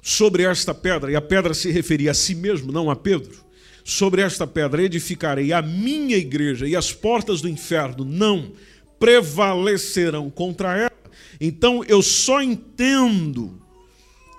sobre 0.00 0.44
esta 0.44 0.72
pedra, 0.72 1.10
e 1.10 1.16
a 1.16 1.20
pedra 1.20 1.52
se 1.52 1.72
referia 1.72 2.12
a 2.12 2.14
si 2.14 2.36
mesmo, 2.36 2.70
não 2.70 2.88
a 2.88 2.94
Pedro, 2.94 3.44
sobre 3.82 4.22
esta 4.22 4.46
pedra 4.46 4.82
edificarei 4.82 5.52
a 5.52 5.60
minha 5.60 6.16
igreja, 6.16 6.68
e 6.68 6.76
as 6.76 6.92
portas 6.92 7.40
do 7.40 7.48
inferno 7.48 8.04
não 8.04 8.52
prevalecerão 8.98 10.30
contra 10.30 10.76
ela. 10.76 10.92
Então 11.40 11.82
eu 11.84 12.00
só 12.00 12.40
entendo 12.40 13.60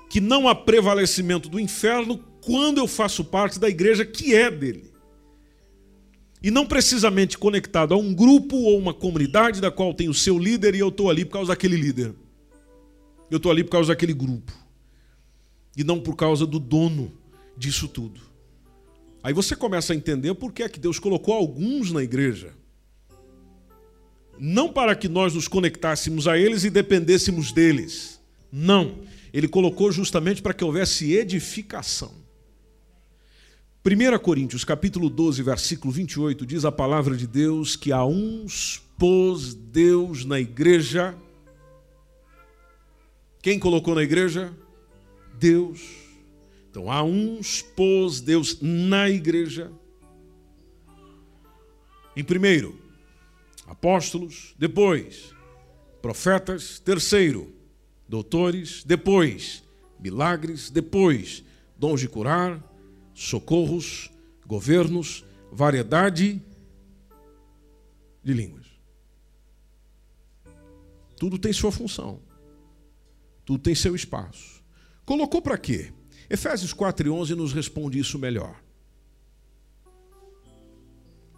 que 0.10 0.22
não 0.22 0.48
há 0.48 0.56
prevalecimento 0.56 1.50
do 1.50 1.60
inferno 1.60 2.24
quando 2.42 2.78
eu 2.78 2.88
faço 2.88 3.26
parte 3.26 3.60
da 3.60 3.68
igreja 3.68 4.06
que 4.06 4.34
é 4.34 4.50
dele. 4.50 4.92
E 6.42 6.50
não 6.50 6.66
precisamente 6.66 7.38
conectado 7.38 7.94
a 7.94 7.98
um 7.98 8.14
grupo 8.14 8.56
ou 8.56 8.78
uma 8.78 8.94
comunidade 8.94 9.60
da 9.60 9.72
qual 9.72 9.94
tem 9.94 10.08
o 10.08 10.14
seu 10.14 10.40
líder 10.40 10.74
e 10.74 10.80
eu 10.80 10.88
estou 10.88 11.10
ali 11.10 11.26
por 11.26 11.34
causa 11.34 11.50
daquele 11.50 11.76
líder. 11.76 12.14
Eu 13.36 13.38
estou 13.38 13.52
ali 13.52 13.66
por 13.66 13.72
causa 13.72 13.90
daquele 13.90 14.14
grupo. 14.14 14.54
E 15.76 15.84
não 15.84 16.00
por 16.00 16.16
causa 16.16 16.46
do 16.46 16.58
dono 16.58 17.12
disso 17.58 17.86
tudo. 17.86 18.22
Aí 19.22 19.34
você 19.34 19.58
começa 19.58 19.92
a 19.92 19.96
entender 19.96 20.34
por 20.36 20.54
que 20.54 20.64
é 20.64 20.70
que 20.70 20.80
Deus 20.80 21.00
colocou 21.00 21.34
alguns 21.34 21.92
na 21.92 22.02
igreja. 22.02 22.54
Não 24.40 24.72
para 24.72 24.96
que 24.96 25.10
nós 25.10 25.34
nos 25.34 25.50
conectássemos 25.50 26.30
a 26.30 26.38
eles 26.38 26.64
e 26.64 26.70
dependêssemos 26.70 27.52
deles. 27.52 28.22
Não. 28.50 29.00
Ele 29.34 29.50
colocou 29.50 29.92
justamente 29.92 30.42
para 30.42 30.54
que 30.54 30.64
houvesse 30.64 31.12
edificação. 31.12 32.14
1 33.86 34.18
Coríntios, 34.20 34.64
capítulo 34.64 35.10
12, 35.10 35.44
versículo 35.44 35.92
28, 35.92 36.46
diz 36.46 36.64
a 36.64 36.72
palavra 36.72 37.18
de 37.18 37.28
Deus 37.28 37.76
que 37.76 37.92
a 37.92 38.06
uns 38.06 38.82
pôs 38.98 39.54
Deus 39.54 40.24
na 40.24 40.40
igreja 40.40 41.14
quem 43.46 43.60
colocou 43.60 43.94
na 43.94 44.02
igreja? 44.02 44.52
Deus. 45.38 45.80
Então, 46.68 46.92
há 46.92 47.04
uns 47.04 47.62
pôs 47.62 48.20
Deus 48.20 48.60
na 48.60 49.08
igreja. 49.08 49.72
Em 52.16 52.24
primeiro, 52.24 52.76
apóstolos, 53.68 54.56
depois, 54.58 55.32
profetas, 56.02 56.80
terceiro, 56.80 57.54
doutores, 58.10 58.84
depois, 58.84 59.64
milagres, 60.00 60.72
depois, 60.72 61.44
dons 61.78 62.00
de 62.00 62.10
curar, 62.10 62.60
socorros, 63.14 64.10
governos, 64.48 65.24
variedade 65.52 66.42
de 68.24 68.34
línguas. 68.34 68.66
Tudo 71.16 71.38
tem 71.38 71.54
sua 71.54 71.72
função. 71.72 72.26
Tudo 73.46 73.60
tem 73.60 73.76
seu 73.76 73.96
espaço. 73.96 74.64
Colocou 75.06 75.42
para 75.42 75.58
quê? 75.58 75.94
Efésios 76.30 76.74
4 76.74 77.08
e 77.08 77.12
11 77.12 77.36
nos 77.36 77.54
responde 77.54 78.00
isso 78.00 78.18
melhor. 78.18 78.60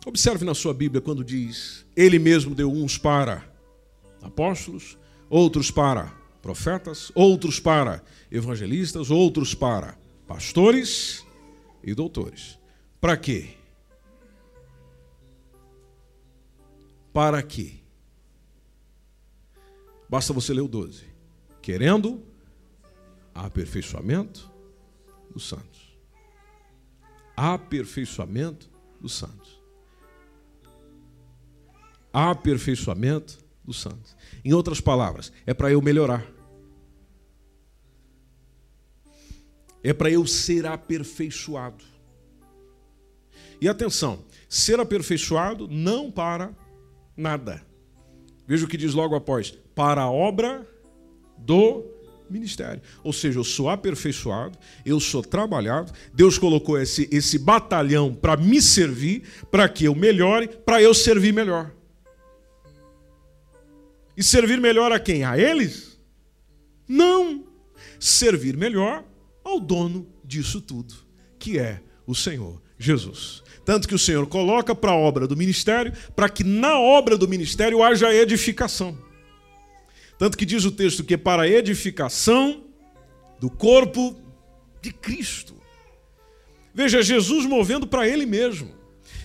Observe 0.05 0.45
na 0.45 0.55
sua 0.55 0.73
Bíblia 0.73 1.01
quando 1.01 1.23
diz: 1.23 1.85
Ele 1.93 2.17
mesmo 2.17 2.55
deu 2.55 2.71
uns 2.71 2.97
para 2.97 3.43
apóstolos, 4.21 4.97
outros 5.29 5.69
para 5.69 6.15
profetas, 6.41 7.11
outros 7.13 7.59
para 7.59 8.01
evangelistas, 8.31 9.11
outros 9.11 9.53
para 9.53 9.97
pastores 10.25 11.25
e 11.83 11.93
doutores. 11.93 12.57
Para 13.01 13.17
quê? 13.17 13.49
Para 17.11 17.43
quê? 17.43 17.73
Basta 20.09 20.31
você 20.31 20.53
ler 20.53 20.61
o 20.61 20.69
12 20.69 21.16
querendo 21.67 22.23
aperfeiçoamento 23.35 24.49
dos 25.29 25.49
santos. 25.49 25.99
Aperfeiçoamento 27.35 28.69
dos 29.01 29.13
santos. 29.13 29.61
Aperfeiçoamento 32.13 33.43
dos 33.65 33.81
santos. 33.81 34.15
Em 34.45 34.53
outras 34.53 34.79
palavras, 34.79 35.33
é 35.45 35.53
para 35.53 35.69
eu 35.69 35.81
melhorar. 35.81 36.25
É 39.83 39.91
para 39.91 40.09
eu 40.09 40.25
ser 40.25 40.65
aperfeiçoado. 40.65 41.83
E 43.59 43.67
atenção, 43.67 44.23
ser 44.47 44.79
aperfeiçoado 44.79 45.67
não 45.67 46.09
para 46.09 46.55
nada. 47.17 47.61
Veja 48.47 48.63
o 48.63 48.69
que 48.69 48.77
diz 48.77 48.93
logo 48.93 49.15
após: 49.15 49.51
para 49.75 50.03
a 50.03 50.09
obra 50.09 50.65
do 51.37 51.85
ministério. 52.29 52.81
Ou 53.03 53.13
seja, 53.13 53.39
eu 53.39 53.43
sou 53.43 53.69
aperfeiçoado, 53.69 54.57
eu 54.85 54.99
sou 54.99 55.21
trabalhado, 55.21 55.91
Deus 56.13 56.37
colocou 56.37 56.79
esse, 56.79 57.07
esse 57.11 57.37
batalhão 57.37 58.13
para 58.13 58.37
me 58.37 58.61
servir, 58.61 59.23
para 59.51 59.67
que 59.67 59.85
eu 59.85 59.95
melhore, 59.95 60.47
para 60.47 60.81
eu 60.81 60.93
servir 60.93 61.33
melhor. 61.33 61.71
E 64.15 64.23
servir 64.23 64.59
melhor 64.59 64.91
a 64.91 64.99
quem? 64.99 65.23
A 65.23 65.37
eles? 65.37 65.97
Não. 66.87 67.45
Servir 67.99 68.57
melhor 68.57 69.03
ao 69.43 69.59
dono 69.59 70.07
disso 70.23 70.59
tudo, 70.59 70.93
que 71.37 71.59
é 71.59 71.81
o 72.05 72.15
Senhor 72.15 72.61
Jesus. 72.79 73.43
Tanto 73.63 73.87
que 73.87 73.95
o 73.95 73.99
Senhor 73.99 74.25
coloca 74.27 74.73
para 74.73 74.91
a 74.91 74.95
obra 74.95 75.27
do 75.27 75.35
ministério, 75.35 75.93
para 76.15 76.29
que 76.29 76.43
na 76.43 76.79
obra 76.79 77.17
do 77.17 77.27
ministério 77.27 77.83
haja 77.83 78.13
edificação. 78.13 78.97
Tanto 80.17 80.37
que 80.37 80.45
diz 80.45 80.65
o 80.65 80.71
texto 80.71 81.03
que 81.03 81.13
é 81.13 81.17
para 81.17 81.43
a 81.43 81.47
edificação 81.47 82.63
do 83.39 83.49
corpo 83.49 84.19
de 84.81 84.91
Cristo. 84.91 85.55
Veja, 86.73 87.01
Jesus 87.01 87.45
movendo 87.45 87.87
para 87.87 88.07
Ele 88.07 88.25
mesmo. 88.25 88.75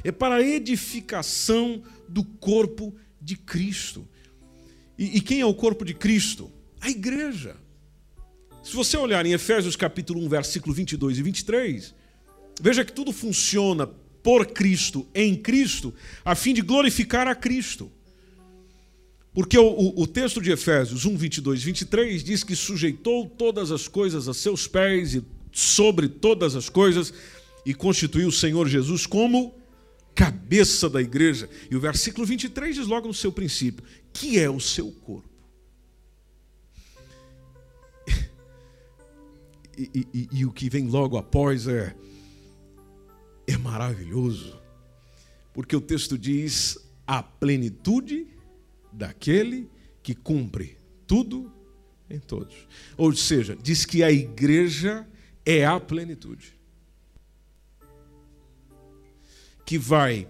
É 0.05 0.13
para 0.13 0.37
a 0.37 0.43
edificação 0.43 1.83
do 2.09 2.25
corpo 2.25 2.95
de 3.21 3.37
Cristo. 3.37 4.07
E, 4.99 5.19
e 5.19 5.21
quem 5.21 5.41
é 5.41 5.47
o 5.47 5.55
corpo 5.55 5.85
de 5.85 5.95
Cristo? 5.95 6.51
A 6.81 6.91
igreja. 6.91 7.57
Se 8.63 8.75
você 8.75 8.97
olhar 8.97 9.25
em 9.27 9.33
Efésios 9.33 9.77
capítulo 9.77 10.21
1, 10.25 10.29
versículo 10.29 10.75
22 10.75 11.19
e 11.19 11.23
23, 11.23 11.95
veja 12.61 12.85
que 12.85 12.93
tudo 12.93 13.13
funciona 13.13 13.87
por 14.23 14.47
Cristo, 14.47 15.07
em 15.15 15.35
Cristo, 15.35 15.93
a 16.25 16.35
fim 16.35 16.55
de 16.55 16.63
glorificar 16.63 17.27
a 17.27 17.35
Cristo. 17.35 17.91
Porque 19.35 19.59
o, 19.59 19.67
o, 19.67 20.03
o, 20.03 20.07
texto 20.07 20.43
de 20.43 20.51
Efésios 20.51 21.07
1, 21.07 21.17
22 21.17 21.63
e 21.63 21.65
23 21.65 22.25
diz 22.25 22.45
que 22.45 22.55
sujeitou 22.55 23.27
todas 23.27 23.71
as 23.71 23.89
coisas 23.89 24.29
a 24.29 24.35
seus 24.35 24.67
pés 24.67 25.15
e 25.15 25.25
sobre 25.51 26.09
todas 26.09 26.55
as 26.55 26.69
coisas 26.69 27.15
e 27.65 27.73
constituiu 27.73 28.29
o 28.29 28.33
Senhor 28.33 28.69
Jesus 28.69 29.07
como 29.07 29.55
cabeça 30.15 30.89
da 30.91 31.01
igreja. 31.01 31.49
E 31.71 31.77
o 31.77 31.81
versículo 31.81 32.27
23 32.27 32.75
diz 32.75 32.87
logo 32.87 33.09
no 33.09 33.15
seu 33.15 33.33
princípio, 33.33 33.83
que 34.13 34.39
é 34.39 34.51
o 34.51 34.61
seu 34.61 34.91
corpo. 34.91 35.31
E, 39.75 39.91
e, 39.95 40.07
e, 40.13 40.29
e 40.41 40.45
o 40.45 40.53
que 40.53 40.69
vem 40.69 40.87
logo 40.87 41.17
após 41.17 41.67
é, 41.67 41.97
é 43.47 43.57
maravilhoso, 43.57 44.61
porque 45.55 45.75
o 45.75 45.81
texto 45.81 46.19
diz 46.19 46.77
a 47.07 47.23
plenitude 47.23 48.27
daquele 48.93 49.71
que 50.03 50.15
cumpre 50.15 50.79
tudo 51.07 51.53
em 52.09 52.19
todos. 52.19 52.55
Ou 52.97 53.15
seja, 53.15 53.57
diz 53.61 53.85
que 53.85 54.03
a 54.03 54.11
igreja 54.13 55.09
é 55.45 55.65
a 55.65 55.81
plenitude. 55.81 56.59
Que 59.65 59.79
vai 59.79 60.29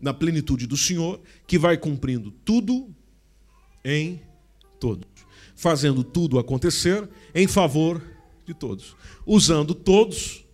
na 0.00 0.14
plenitude 0.14 0.66
do 0.66 0.76
Senhor, 0.76 1.20
que 1.46 1.58
vai 1.58 1.76
cumprindo 1.76 2.30
tudo 2.30 2.94
em 3.84 4.22
todos, 4.78 5.08
fazendo 5.54 6.04
tudo 6.04 6.38
acontecer 6.38 7.08
em 7.34 7.46
favor 7.46 8.02
de 8.44 8.54
todos, 8.54 8.96
usando 9.24 9.74
todos 9.74 10.44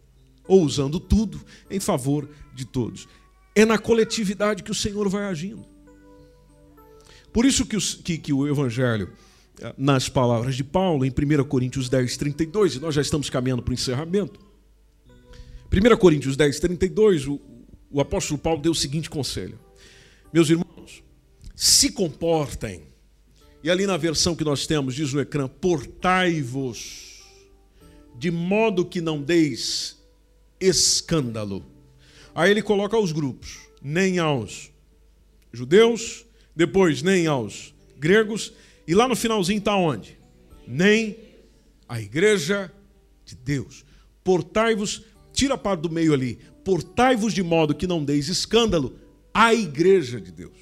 ou 0.47 0.63
usando 0.63 0.99
tudo 0.99 1.41
em 1.71 1.81
favor 1.81 2.29
de 2.55 2.65
todos. 2.65 3.09
É 3.55 3.65
na 3.65 3.79
coletividade 3.79 4.63
que 4.63 4.71
o 4.71 4.75
Senhor 4.75 5.09
vai 5.09 5.25
agindo. 5.25 5.72
Por 7.33 7.47
isso 7.47 7.65
que, 7.65 7.77
os, 7.77 7.95
que, 7.95 8.19
que 8.19 8.33
o 8.33 8.47
Evangelho, 8.47 9.11
eh, 9.61 9.75
nas 9.79 10.09
palavras 10.09 10.55
de 10.55 10.63
Paulo, 10.63 11.05
em 11.05 11.11
1 11.11 11.45
Coríntios 11.45 11.89
10, 11.89 12.17
32, 12.17 12.75
e 12.75 12.81
nós 12.81 12.95
já 12.95 13.01
estamos 13.01 13.31
caminhando 13.31 13.63
para 13.63 13.71
o 13.71 13.75
encerramento. 13.75 14.39
1 15.73 15.97
Coríntios 15.97 16.37
10, 16.37 16.61
32, 16.61 17.27
o, 17.27 17.41
o 17.91 18.01
apóstolo 18.01 18.39
Paulo 18.39 18.61
deu 18.61 18.73
o 18.73 18.75
seguinte 18.75 19.09
conselho: 19.09 19.59
Meus 20.33 20.51
irmãos, 20.51 21.03
se 21.57 21.91
comportem. 21.91 22.83
E 23.65 23.71
ali 23.71 23.87
na 23.87 23.97
versão 23.97 24.35
que 24.35 24.45
nós 24.45 24.67
temos, 24.67 24.95
diz 24.95 25.13
no 25.13 25.21
ecrã: 25.21 25.49
portai-vos, 25.49 27.23
de 28.19 28.31
modo 28.31 28.85
que 28.85 29.01
não 29.01 29.23
deis 29.23 29.99
escândalo. 30.61 31.65
Aí 32.35 32.51
ele 32.51 32.63
coloca 32.63 32.99
os 32.99 33.13
grupos, 33.13 33.59
nem 33.83 34.19
aos 34.19 34.71
judeus, 35.53 36.27
depois 36.55 37.03
nem 37.03 37.27
aos 37.27 37.75
gregos, 37.99 38.53
e 38.87 38.95
lá 38.95 39.07
no 39.07 39.17
finalzinho 39.17 39.59
está 39.59 39.77
onde? 39.77 40.19
Nem 40.67 41.17
a 41.89 42.01
igreja 42.01 42.73
de 43.25 43.35
Deus. 43.35 43.85
Portai-vos, 44.25 45.05
tira 45.33 45.55
a 45.55 45.59
parte 45.59 45.83
do 45.83 45.91
meio 45.91 46.13
ali, 46.13 46.39
portai-vos 46.65 47.33
de 47.33 47.43
modo 47.43 47.75
que 47.75 47.87
não 47.87 48.05
deis 48.05 48.29
escândalo 48.29 48.99
à 49.33 49.55
igreja 49.55 50.21
de 50.21 50.31
Deus. 50.31 50.57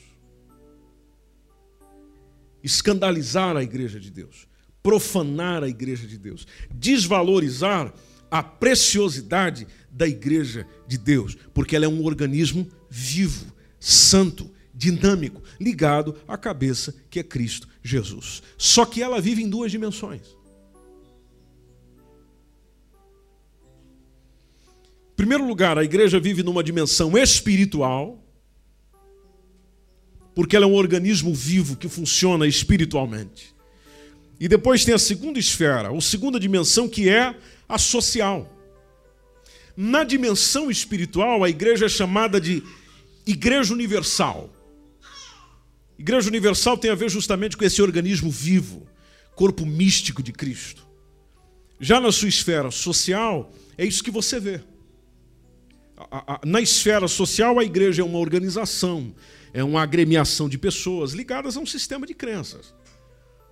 Escandalizar 2.62 3.57
a 3.57 3.62
igreja 3.62 3.99
de 3.99 4.11
Deus, 4.11 4.47
profanar 4.82 5.64
a 5.64 5.68
igreja 5.68 6.07
de 6.07 6.18
Deus, 6.18 6.47
desvalorizar 6.74 7.93
a 8.30 8.43
preciosidade 8.43 9.66
da 9.91 10.07
igreja 10.07 10.66
de 10.86 10.97
Deus, 10.97 11.36
porque 11.53 11.74
ela 11.74 11.84
é 11.84 11.88
um 11.88 12.05
organismo 12.05 12.68
vivo, 12.88 13.53
santo, 13.78 14.51
dinâmico, 14.80 15.42
ligado 15.60 16.16
à 16.26 16.38
cabeça 16.38 16.94
que 17.10 17.20
é 17.20 17.22
Cristo 17.22 17.68
Jesus. 17.82 18.42
Só 18.56 18.86
que 18.86 19.02
ela 19.02 19.20
vive 19.20 19.42
em 19.42 19.50
duas 19.50 19.70
dimensões. 19.70 20.22
Em 25.12 25.16
primeiro 25.16 25.46
lugar, 25.46 25.76
a 25.76 25.84
igreja 25.84 26.18
vive 26.18 26.42
numa 26.42 26.64
dimensão 26.64 27.16
espiritual, 27.18 28.24
porque 30.34 30.56
ela 30.56 30.64
é 30.64 30.68
um 30.68 30.74
organismo 30.74 31.34
vivo 31.34 31.76
que 31.76 31.86
funciona 31.86 32.46
espiritualmente. 32.46 33.54
E 34.40 34.48
depois 34.48 34.82
tem 34.82 34.94
a 34.94 34.98
segunda 34.98 35.38
esfera, 35.38 35.90
ou 35.90 36.00
segunda 36.00 36.40
dimensão, 36.40 36.88
que 36.88 37.10
é 37.10 37.36
a 37.68 37.76
social. 37.76 38.50
Na 39.76 40.04
dimensão 40.04 40.70
espiritual, 40.70 41.44
a 41.44 41.50
igreja 41.50 41.84
é 41.84 41.88
chamada 41.90 42.40
de 42.40 42.62
Igreja 43.26 43.74
Universal. 43.74 44.50
Igreja 46.01 46.30
Universal 46.30 46.78
tem 46.78 46.90
a 46.90 46.94
ver 46.94 47.11
justamente 47.11 47.59
com 47.59 47.62
esse 47.62 47.82
organismo 47.82 48.30
vivo, 48.30 48.86
corpo 49.34 49.66
místico 49.66 50.22
de 50.22 50.32
Cristo. 50.32 50.88
Já 51.78 52.01
na 52.01 52.11
sua 52.11 52.30
esfera 52.30 52.70
social, 52.70 53.53
é 53.76 53.84
isso 53.84 54.03
que 54.03 54.11
você 54.11 54.40
vê. 54.40 54.62
Na 56.42 56.59
esfera 56.59 57.07
social, 57.07 57.59
a 57.59 57.64
igreja 57.64 58.01
é 58.01 58.05
uma 58.05 58.18
organização, 58.18 59.14
é 59.53 59.62
uma 59.62 59.82
agremiação 59.82 60.48
de 60.48 60.57
pessoas 60.57 61.12
ligadas 61.12 61.55
a 61.59 61.61
um 61.61 61.66
sistema 61.66 62.07
de 62.07 62.14
crenças. 62.14 62.74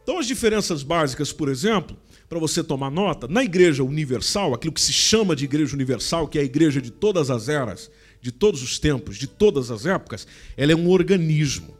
Então, 0.02 0.18
as 0.18 0.26
diferenças 0.26 0.82
básicas, 0.82 1.30
por 1.30 1.50
exemplo, 1.50 1.98
para 2.30 2.38
você 2.38 2.64
tomar 2.64 2.90
nota, 2.90 3.28
na 3.28 3.44
igreja 3.44 3.84
universal, 3.84 4.54
aquilo 4.54 4.72
que 4.72 4.80
se 4.80 4.94
chama 4.94 5.36
de 5.36 5.44
igreja 5.44 5.74
universal, 5.74 6.26
que 6.26 6.38
é 6.38 6.40
a 6.40 6.46
igreja 6.46 6.80
de 6.80 6.90
todas 6.90 7.28
as 7.28 7.50
eras, 7.50 7.90
de 8.22 8.32
todos 8.32 8.62
os 8.62 8.78
tempos, 8.78 9.18
de 9.18 9.26
todas 9.26 9.70
as 9.70 9.84
épocas, 9.84 10.26
ela 10.56 10.72
é 10.72 10.74
um 10.74 10.88
organismo. 10.88 11.77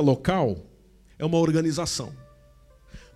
Local 0.00 0.56
é 1.18 1.24
uma 1.24 1.38
organização. 1.38 2.12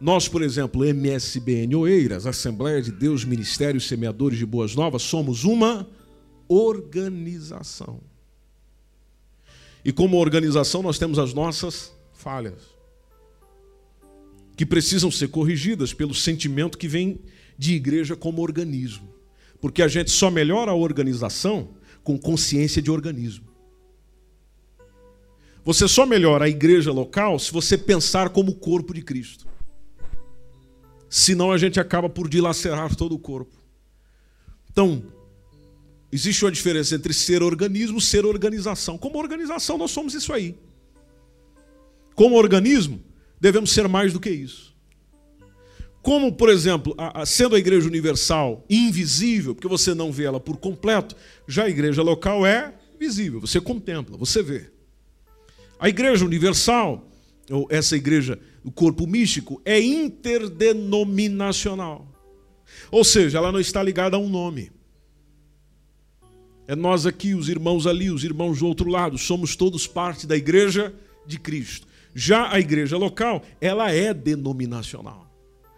Nós, 0.01 0.27
por 0.27 0.43
exemplo, 0.43 0.85
MSBN 0.85 1.77
Oeiras, 1.77 2.27
Assembleia 2.27 2.83
de 2.83 2.91
Deus, 2.91 3.25
Ministérios 3.25 3.87
Semeadores 3.87 4.37
de 4.37 4.45
Boas 4.45 4.75
Novas, 4.75 5.03
somos 5.03 5.45
uma 5.45 5.89
organização. 6.49 8.01
E 9.85 9.93
como 9.93 10.17
organização, 10.17 10.83
nós 10.83 10.99
temos 10.99 11.19
as 11.19 11.33
nossas 11.33 11.93
falhas, 12.13 12.63
que 14.57 14.67
precisam 14.67 15.11
ser 15.11 15.29
corrigidas 15.29 15.95
pelo 15.95 16.15
sentimento 16.15 16.79
que 16.79 16.89
vem 16.89 17.21
de 17.57 17.75
igreja 17.75 18.17
como 18.17 18.43
organismo. 18.43 19.09
Porque 19.61 19.83
a 19.83 19.89
gente 19.89 20.11
só 20.11 20.31
melhora 20.33 20.73
a 20.73 20.75
organização 20.75 21.71
com 22.03 22.19
consciência 22.19 22.83
de 22.83 22.91
organismo. 22.91 23.52
Você 25.65 25.87
só 25.87 26.05
melhora 26.05 26.47
a 26.47 26.49
igreja 26.49 26.91
local 26.91 27.39
se 27.39 27.53
você 27.53 27.79
pensar 27.79 28.31
como 28.31 28.51
o 28.51 28.55
corpo 28.55 28.93
de 28.93 29.03
Cristo. 29.03 29.47
Senão 31.09 31.53
a 31.53 31.59
gente 31.59 31.79
acaba 31.79 32.09
por 32.09 32.29
dilacerar 32.29 32.97
todo 32.97 33.15
o 33.15 33.19
corpo. 33.19 33.57
Então, 34.71 35.05
existe 36.11 36.45
uma 36.45 36.51
diferença 36.51 36.95
entre 36.95 37.13
ser 37.13 37.43
organismo 37.43 37.99
e 37.99 38.03
ser 38.03 38.25
organização. 38.25 38.99
Como 38.99 39.19
organização, 39.19 39.79
nós 39.79 39.91
somos 39.91 40.15
isso 40.15 40.33
aí. 40.33 40.57
Como 42.15 42.37
organismo, 42.37 43.01
devemos 43.41 43.71
ser 43.71 43.87
mais 43.87 44.13
do 44.13 44.19
que 44.19 44.31
isso. 44.31 44.73
Como, 46.03 46.33
por 46.33 46.49
exemplo, 46.49 46.95
a, 46.99 47.23
a, 47.23 47.27
sendo 47.27 47.55
a 47.55 47.59
igreja 47.59 47.87
universal 47.87 48.67
invisível, 48.69 49.55
porque 49.55 49.69
você 49.69 49.95
não 49.95 50.11
vê 50.11 50.25
ela 50.25 50.41
por 50.41 50.57
completo, 50.57 51.15
já 51.47 51.65
a 51.65 51.71
igreja 51.71 52.03
local 52.03 52.45
é 52.45 52.75
visível, 52.99 53.41
você 53.41 53.61
contempla, 53.61 54.17
você 54.17 54.43
vê. 54.43 54.72
A 55.83 55.89
igreja 55.89 56.25
universal, 56.25 57.11
ou 57.51 57.67
essa 57.69 57.97
igreja, 57.97 58.39
o 58.63 58.71
corpo 58.71 59.05
místico, 59.05 59.61
é 59.65 59.81
interdenominacional. 59.81 62.07
Ou 62.89 63.03
seja, 63.03 63.39
ela 63.39 63.51
não 63.51 63.59
está 63.59 63.83
ligada 63.83 64.17
a 64.17 64.21
um 64.21 64.29
nome. 64.29 64.71
É 66.69 66.77
nós 66.77 67.05
aqui, 67.05 67.35
os 67.35 67.49
irmãos 67.49 67.85
ali, 67.85 68.13
os 68.13 68.23
irmãos 68.23 68.61
do 68.61 68.67
outro 68.69 68.89
lado, 68.89 69.19
somos 69.19 69.57
todos 69.57 69.85
parte 69.85 70.25
da 70.25 70.37
igreja 70.37 70.95
de 71.27 71.37
Cristo. 71.37 71.89
Já 72.15 72.53
a 72.53 72.61
igreja 72.61 72.97
local, 72.97 73.43
ela 73.61 73.91
é 73.91 74.15
denominacional. 74.15 75.29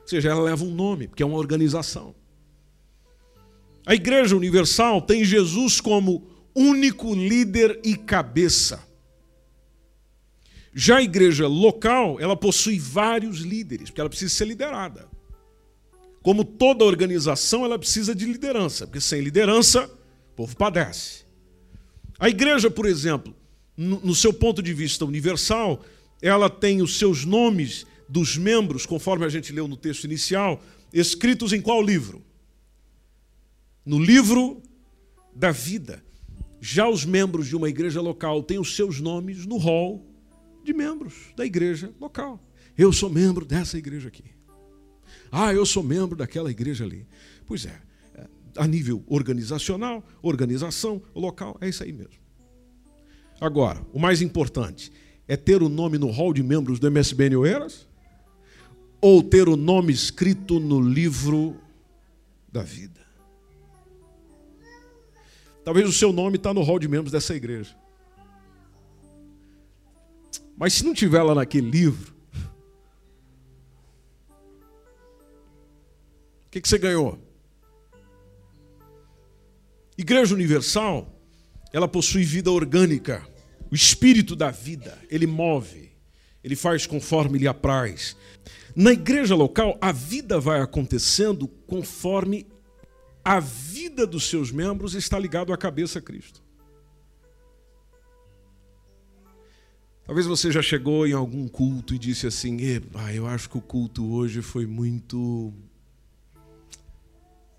Ou 0.03 0.09
seja, 0.09 0.29
ela 0.29 0.43
leva 0.43 0.67
um 0.67 0.75
nome, 0.75 1.09
porque 1.09 1.23
é 1.23 1.27
uma 1.27 1.39
organização. 1.39 2.15
A 3.87 3.95
igreja 3.95 4.37
universal 4.37 5.01
tem 5.01 5.25
Jesus 5.25 5.81
como 5.81 6.27
único 6.55 7.15
líder 7.15 7.81
e 7.83 7.97
cabeça. 7.97 8.93
Já 10.75 10.97
a 10.97 11.03
igreja 11.03 11.47
local, 11.47 12.19
ela 12.19 12.37
possui 12.37 12.81
vários 12.81 13.39
líderes, 13.39 13.91
porque 13.91 14.01
ela 14.01 14.11
precisa 14.11 14.35
ser 14.35 14.47
liderada. 14.47 15.09
Como 16.21 16.45
toda 16.45 16.85
organização, 16.85 17.65
ela 17.65 17.79
precisa 17.79 18.13
de 18.15 18.25
liderança, 18.25 18.87
porque 18.87 19.01
sem 19.01 19.21
liderança, 19.21 19.85
o 20.33 20.35
povo 20.35 20.57
padece. 20.57 21.25
A 22.19 22.29
igreja, 22.29 22.69
por 22.69 22.87
exemplo, 22.87 23.35
no 23.77 24.15
seu 24.15 24.33
ponto 24.33 24.61
de 24.61 24.75
vista 24.75 25.05
universal, 25.05 25.85
ela 26.21 26.51
tem 26.51 26.83
os 26.83 26.99
seus 26.99 27.25
nomes 27.25 27.87
dos 28.09 28.37
membros, 28.37 28.85
conforme 28.85 29.25
a 29.25 29.29
gente 29.29 29.53
leu 29.53 29.69
no 29.69 29.77
texto 29.77 30.05
inicial, 30.05 30.61
escritos 30.93 31.53
em 31.53 31.61
qual 31.61 31.83
livro? 31.83 32.23
No 33.85 33.99
livro 33.99 34.61
da 35.35 35.53
vida. 35.53 36.03
Já 36.61 36.89
os 36.89 37.05
membros 37.05 37.47
de 37.47 37.55
uma 37.55 37.69
igreja 37.69 38.01
local 38.01 38.43
têm 38.43 38.59
os 38.59 38.75
seus 38.75 38.99
nomes 38.99 39.47
no 39.47 39.57
rol 39.57 40.14
de 40.65 40.73
membros 40.73 41.15
da 41.37 41.45
igreja 41.45 41.93
local. 42.01 42.43
Eu 42.77 42.93
sou 42.93 43.09
membro 43.09 43.45
dessa 43.45 43.79
igreja 43.79 44.09
aqui. 44.09 44.25
Ah, 45.31 45.53
eu 45.53 45.65
sou 45.65 45.83
membro 45.83 46.17
daquela 46.17 46.51
igreja 46.51 46.85
ali. 46.85 47.07
Pois 47.47 47.67
é, 47.67 47.81
é, 48.15 48.27
a 48.57 48.67
nível 48.67 49.05
organizacional, 49.07 50.05
organização 50.23 51.03
local, 51.15 51.57
é 51.61 51.69
isso 51.69 51.83
aí 51.83 51.93
mesmo. 51.93 52.25
Agora, 53.41 53.85
o 53.93 53.99
mais 53.99 54.23
importante 54.23 54.93
é 55.27 55.37
ter 55.37 55.63
o 55.63 55.69
nome 55.69 55.99
no 55.99 56.11
hall 56.11 56.33
de 56.33 56.43
membros 56.43 56.79
do 56.79 56.91
MSBN 56.91 57.37
Oeiras 57.37 57.87
ou 59.01 59.23
ter 59.23 59.49
o 59.49 59.57
nome 59.57 59.93
escrito 59.93 60.59
no 60.59 60.81
livro 60.81 61.57
da 62.51 62.63
vida. 62.63 63.01
Talvez 65.65 65.89
o 65.89 65.93
seu 65.93 66.13
nome 66.13 66.37
está 66.37 66.53
no 66.53 66.63
hall 66.63 66.79
de 66.79 66.87
membros 66.87 67.11
dessa 67.11 67.35
igreja. 67.35 67.75
Mas 70.57 70.75
se 70.75 70.85
não 70.85 70.95
tiver 70.95 71.23
lá 71.23 71.35
naquele 71.35 71.71
livro, 71.71 72.15
o 76.47 76.51
que, 76.51 76.61
que 76.61 76.69
você 76.69 76.79
ganhou? 76.79 77.19
Igreja 79.99 80.35
Universal, 80.35 81.13
ela 81.73 81.89
possui 81.89 82.25
vida 82.25 82.51
orgânica, 82.51 83.27
o 83.71 83.75
espírito 83.75 84.37
da 84.37 84.51
vida, 84.51 84.97
ele 85.11 85.27
move, 85.27 85.91
ele 86.43 86.55
faz 86.55 86.87
conforme 86.87 87.39
lhe 87.39 87.49
apraz. 87.49 88.17
Na 88.77 88.93
igreja 88.93 89.35
local, 89.35 89.77
a 89.81 89.91
vida 89.91 90.39
vai 90.39 90.61
acontecendo 90.61 91.49
conforme 91.49 92.47
a 93.25 93.41
vida 93.41 94.07
dos 94.07 94.29
seus 94.29 94.53
membros 94.53 94.95
está 94.95 95.19
ligado 95.19 95.53
à 95.53 95.57
cabeça 95.57 96.01
Cristo. 96.01 96.44
Talvez 100.07 100.27
você 100.27 100.53
já 100.53 100.61
chegou 100.61 101.07
em 101.07 101.13
algum 101.13 101.49
culto 101.49 101.95
e 101.95 101.99
disse 101.99 102.27
assim: 102.27 102.59
eu 103.15 103.27
acho 103.27 103.49
que 103.49 103.57
o 103.57 103.63
culto 103.63 104.07
hoje 104.13 104.43
foi 104.43 104.67
muito. 104.67 105.53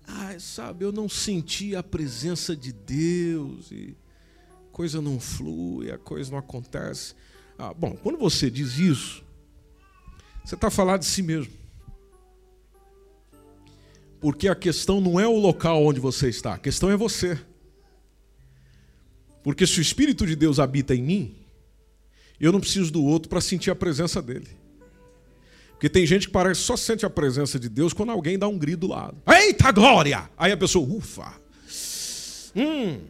Ah, 0.06 0.38
sabe, 0.38 0.84
eu 0.84 0.92
não 0.92 1.08
senti 1.08 1.74
a 1.74 1.82
presença 1.82 2.54
de 2.54 2.72
Deus 2.72 3.72
e 3.72 3.96
coisa 4.70 5.02
não 5.02 5.18
flui, 5.18 5.90
a 5.90 5.98
coisa 5.98 6.30
não 6.30 6.38
acontece. 6.38 7.14
Ah, 7.58 7.74
bom, 7.74 7.96
quando 7.96 8.16
você 8.16 8.48
diz 8.48 8.78
isso, 8.78 9.24
você 10.44 10.54
está 10.54 10.70
falando 10.70 11.00
de 11.00 11.06
si 11.06 11.22
mesmo. 11.22 11.52
Porque 14.20 14.46
a 14.46 14.54
questão 14.54 15.00
não 15.00 15.18
é 15.18 15.26
o 15.26 15.36
local 15.36 15.84
onde 15.84 15.98
você 15.98 16.28
está, 16.28 16.54
a 16.54 16.58
questão 16.58 16.90
é 16.90 16.96
você. 16.96 17.36
Porque 19.42 19.66
se 19.66 19.80
o 19.80 19.82
Espírito 19.82 20.24
de 20.24 20.36
Deus 20.36 20.60
habita 20.60 20.94
em 20.94 21.02
mim, 21.02 21.45
eu 22.40 22.52
não 22.52 22.60
preciso 22.60 22.90
do 22.92 23.02
outro 23.04 23.28
para 23.28 23.40
sentir 23.40 23.70
a 23.70 23.74
presença 23.74 24.20
dele. 24.20 24.48
Porque 25.70 25.88
tem 25.88 26.06
gente 26.06 26.26
que 26.26 26.32
parece 26.32 26.62
só 26.62 26.76
sente 26.76 27.04
a 27.04 27.10
presença 27.10 27.58
de 27.58 27.68
Deus 27.68 27.92
quando 27.92 28.10
alguém 28.10 28.38
dá 28.38 28.48
um 28.48 28.56
grito 28.56 28.80
do 28.80 28.86
lado. 28.88 29.16
Eita 29.26 29.70
glória! 29.72 30.30
Aí 30.36 30.50
a 30.50 30.56
pessoa, 30.56 30.86
ufa. 30.86 31.38
Hum. 32.54 33.00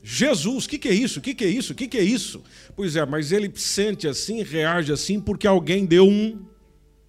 Jesus, 0.00 0.66
o 0.66 0.68
que, 0.68 0.78
que 0.78 0.88
é 0.88 0.92
isso? 0.92 1.18
O 1.18 1.22
que, 1.22 1.34
que 1.34 1.44
é 1.44 1.48
isso? 1.48 1.72
O 1.72 1.76
que, 1.76 1.88
que 1.88 1.98
é 1.98 2.02
isso? 2.02 2.44
Pois 2.76 2.94
é, 2.94 3.04
mas 3.04 3.32
ele 3.32 3.50
sente 3.56 4.06
assim, 4.06 4.42
reage 4.42 4.92
assim, 4.92 5.18
porque 5.18 5.46
alguém 5.46 5.84
deu 5.84 6.06
um 6.06 6.44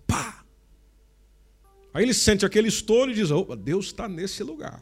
pá. 0.08 0.44
Aí 1.94 2.04
ele 2.04 2.14
sente 2.14 2.46
aquele 2.46 2.70
estouro 2.70 3.12
e 3.12 3.14
diz: 3.14 3.30
oh, 3.30 3.56
Deus 3.56 3.88
está 3.88 4.08
nesse 4.08 4.42
lugar. 4.44 4.82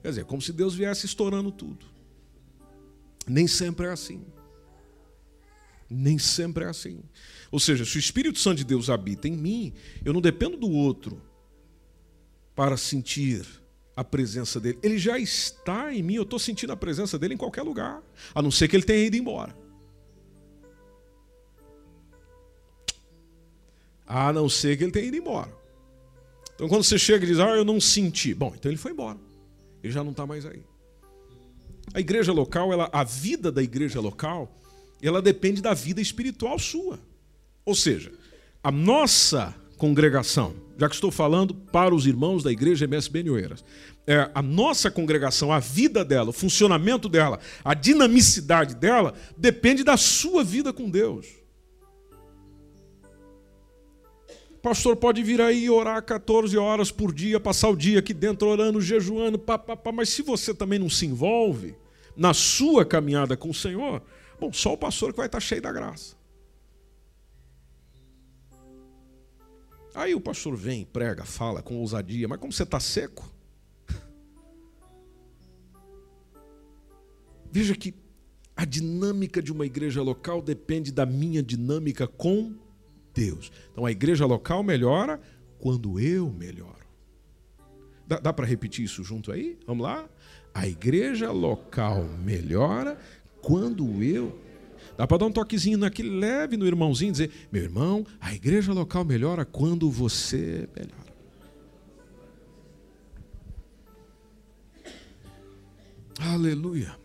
Quer 0.00 0.08
dizer, 0.08 0.24
como 0.24 0.40
se 0.40 0.52
Deus 0.52 0.74
viesse 0.74 1.04
estourando 1.04 1.50
tudo. 1.50 1.84
Nem 3.26 3.46
sempre 3.46 3.86
é 3.86 3.90
assim. 3.90 4.24
Nem 5.90 6.18
sempre 6.18 6.64
é 6.64 6.68
assim. 6.68 7.02
Ou 7.50 7.58
seja, 7.58 7.84
se 7.84 7.96
o 7.96 7.98
Espírito 7.98 8.38
Santo 8.38 8.58
de 8.58 8.64
Deus 8.64 8.90
habita 8.90 9.26
em 9.26 9.36
mim, 9.36 9.72
eu 10.04 10.12
não 10.12 10.20
dependo 10.20 10.56
do 10.56 10.70
outro 10.70 11.22
para 12.54 12.76
sentir 12.76 13.46
a 13.96 14.04
presença 14.04 14.60
dele. 14.60 14.78
Ele 14.82 14.98
já 14.98 15.18
está 15.18 15.92
em 15.92 16.02
mim, 16.02 16.14
eu 16.14 16.22
estou 16.22 16.38
sentindo 16.38 16.72
a 16.72 16.76
presença 16.76 17.18
dele 17.18 17.34
em 17.34 17.38
qualquer 17.38 17.62
lugar, 17.62 18.02
a 18.34 18.42
não 18.42 18.50
ser 18.50 18.68
que 18.68 18.76
ele 18.76 18.84
tenha 18.84 19.06
ido 19.06 19.16
embora. 19.16 19.56
A 24.06 24.32
não 24.32 24.48
ser 24.48 24.76
que 24.76 24.84
ele 24.84 24.92
tenha 24.92 25.06
ido 25.06 25.16
embora. 25.16 25.52
Então, 26.54 26.68
quando 26.68 26.82
você 26.82 26.98
chega 26.98 27.24
e 27.24 27.28
diz, 27.28 27.38
ah, 27.38 27.50
eu 27.50 27.64
não 27.64 27.80
senti. 27.80 28.34
Bom, 28.34 28.52
então 28.54 28.70
ele 28.70 28.78
foi 28.78 28.92
embora. 28.92 29.18
Ele 29.82 29.92
já 29.92 30.02
não 30.02 30.10
está 30.10 30.26
mais 30.26 30.44
aí. 30.44 30.62
A 31.94 32.00
igreja 32.00 32.32
local, 32.32 32.72
ela, 32.72 32.90
a 32.92 33.04
vida 33.04 33.50
da 33.50 33.62
igreja 33.62 34.00
local, 34.00 34.60
ela 35.06 35.22
depende 35.22 35.62
da 35.62 35.74
vida 35.74 36.00
espiritual 36.00 36.58
sua. 36.58 36.98
Ou 37.64 37.74
seja, 37.74 38.12
a 38.62 38.70
nossa 38.70 39.54
congregação, 39.76 40.54
já 40.76 40.88
que 40.88 40.94
estou 40.94 41.10
falando 41.10 41.54
para 41.54 41.94
os 41.94 42.06
irmãos 42.06 42.42
da 42.42 42.50
igreja 42.50 42.84
MSB 42.84 43.30
Oeiras, 43.30 43.64
é, 44.06 44.30
a 44.34 44.40
nossa 44.40 44.90
congregação, 44.90 45.52
a 45.52 45.60
vida 45.60 46.04
dela, 46.04 46.30
o 46.30 46.32
funcionamento 46.32 47.08
dela, 47.08 47.38
a 47.62 47.74
dinamicidade 47.74 48.74
dela, 48.74 49.14
depende 49.36 49.84
da 49.84 49.96
sua 49.96 50.42
vida 50.42 50.72
com 50.72 50.88
Deus. 50.90 51.26
O 54.58 54.60
pastor 54.60 54.96
pode 54.96 55.22
vir 55.22 55.40
aí 55.40 55.70
orar 55.70 56.02
14 56.02 56.56
horas 56.56 56.90
por 56.90 57.14
dia, 57.14 57.38
passar 57.38 57.68
o 57.68 57.76
dia 57.76 58.00
aqui 58.00 58.12
dentro 58.12 58.48
orando, 58.48 58.80
jejuando, 58.80 59.38
pá, 59.38 59.56
pá, 59.56 59.76
pá, 59.76 59.92
mas 59.92 60.08
se 60.08 60.22
você 60.22 60.52
também 60.52 60.78
não 60.78 60.90
se 60.90 61.06
envolve 61.06 61.76
na 62.16 62.34
sua 62.34 62.84
caminhada 62.84 63.36
com 63.36 63.50
o 63.50 63.54
Senhor, 63.54 64.02
bom, 64.38 64.52
só 64.52 64.72
o 64.72 64.78
pastor 64.78 65.12
que 65.12 65.18
vai 65.18 65.26
estar 65.26 65.40
cheio 65.40 65.62
da 65.62 65.72
graça. 65.72 66.16
Aí 69.94 70.14
o 70.14 70.20
pastor 70.20 70.56
vem, 70.56 70.84
prega, 70.84 71.24
fala 71.24 71.60
com 71.62 71.76
ousadia, 71.76 72.28
mas 72.28 72.38
como 72.38 72.52
você 72.52 72.62
está 72.62 72.78
seco? 72.78 73.28
Veja 77.50 77.74
que 77.74 77.94
a 78.54 78.64
dinâmica 78.64 79.42
de 79.42 79.52
uma 79.52 79.66
igreja 79.66 80.02
local 80.02 80.42
depende 80.42 80.92
da 80.92 81.06
minha 81.06 81.42
dinâmica 81.42 82.06
com 82.06 82.54
Deus. 83.14 83.50
Então 83.72 83.84
a 83.86 83.90
igreja 83.90 84.26
local 84.26 84.62
melhora 84.62 85.20
quando 85.58 85.98
eu 85.98 86.30
melhoro. 86.30 86.86
Dá, 88.06 88.18
dá 88.18 88.32
para 88.32 88.46
repetir 88.46 88.84
isso 88.84 89.02
junto 89.02 89.30
aí? 89.30 89.58
Vamos 89.66 89.84
lá? 89.84 90.08
A 90.54 90.66
igreja 90.66 91.30
local 91.30 92.04
melhora 92.04 92.98
quando 93.42 94.02
eu 94.02 94.48
Dá 94.96 95.06
para 95.06 95.18
dar 95.18 95.26
um 95.26 95.32
toquezinho 95.32 95.78
naquele 95.78 96.10
leve 96.10 96.56
no 96.56 96.66
irmãozinho 96.66 97.12
dizer: 97.12 97.30
meu 97.52 97.62
irmão, 97.62 98.04
a 98.20 98.34
igreja 98.34 98.72
local 98.72 99.04
melhora 99.04 99.44
quando 99.44 99.88
você 99.88 100.68
melhora. 100.76 101.08
Aleluia. 106.18 106.96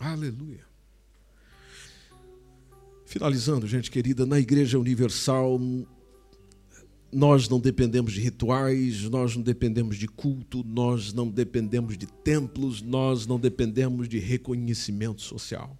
Aleluia. 0.00 0.66
Finalizando, 3.04 3.66
gente 3.66 3.90
querida, 3.90 4.24
na 4.24 4.38
Igreja 4.38 4.78
Universal, 4.78 5.60
nós 7.10 7.48
não 7.48 7.58
dependemos 7.58 8.12
de 8.12 8.20
rituais, 8.20 9.02
nós 9.04 9.34
não 9.34 9.42
dependemos 9.42 9.96
de 9.96 10.06
culto, 10.06 10.62
nós 10.64 11.12
não 11.12 11.28
dependemos 11.28 11.96
de 11.96 12.06
templos, 12.06 12.82
nós 12.82 13.26
não 13.26 13.40
dependemos 13.40 14.08
de 14.08 14.18
reconhecimento 14.18 15.22
social. 15.22 15.76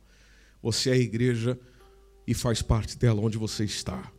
Você 0.62 0.90
é 0.90 0.94
a 0.94 0.98
igreja 0.98 1.58
e 2.26 2.34
faz 2.34 2.62
parte 2.62 2.96
dela 2.96 3.20
onde 3.20 3.36
você 3.36 3.64
está. 3.64 4.10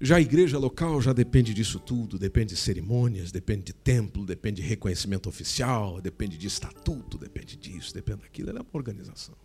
Já 0.00 0.16
a 0.16 0.20
igreja 0.20 0.58
local 0.58 1.02
já 1.02 1.12
depende 1.12 1.52
disso 1.52 1.78
tudo, 1.78 2.18
depende 2.18 2.54
de 2.54 2.60
cerimônias, 2.60 3.30
depende 3.30 3.64
de 3.64 3.72
templo, 3.74 4.24
depende 4.24 4.62
de 4.62 4.66
reconhecimento 4.66 5.28
oficial, 5.28 6.00
depende 6.00 6.38
de 6.38 6.46
estatuto, 6.46 7.18
depende 7.18 7.54
disso, 7.54 7.92
depende 7.92 8.22
daquilo, 8.22 8.48
ela 8.48 8.60
é 8.60 8.62
uma 8.62 8.70
organização. 8.72 9.36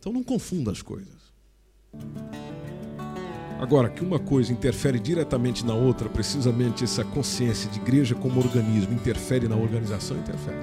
Então 0.00 0.12
não 0.12 0.24
confunda 0.24 0.72
as 0.72 0.82
coisas. 0.82 1.27
Agora, 3.60 3.88
que 3.88 4.04
uma 4.04 4.20
coisa 4.20 4.52
interfere 4.52 5.00
diretamente 5.00 5.66
na 5.66 5.74
outra, 5.74 6.08
precisamente 6.08 6.84
essa 6.84 7.04
consciência 7.04 7.68
de 7.70 7.80
igreja 7.80 8.14
como 8.14 8.38
organismo 8.38 8.94
interfere 8.94 9.48
na 9.48 9.56
organização, 9.56 10.16
interfere. 10.16 10.56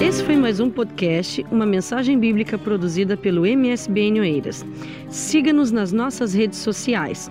Esse 0.00 0.22
foi 0.24 0.36
mais 0.36 0.60
um 0.60 0.70
podcast, 0.70 1.44
uma 1.50 1.66
mensagem 1.66 2.18
bíblica 2.18 2.56
produzida 2.56 3.16
pelo 3.16 3.44
MSBN 3.44 4.20
Oeiras. 4.20 4.64
Siga-nos 5.08 5.72
nas 5.72 5.90
nossas 5.90 6.34
redes 6.34 6.58
sociais, 6.58 7.30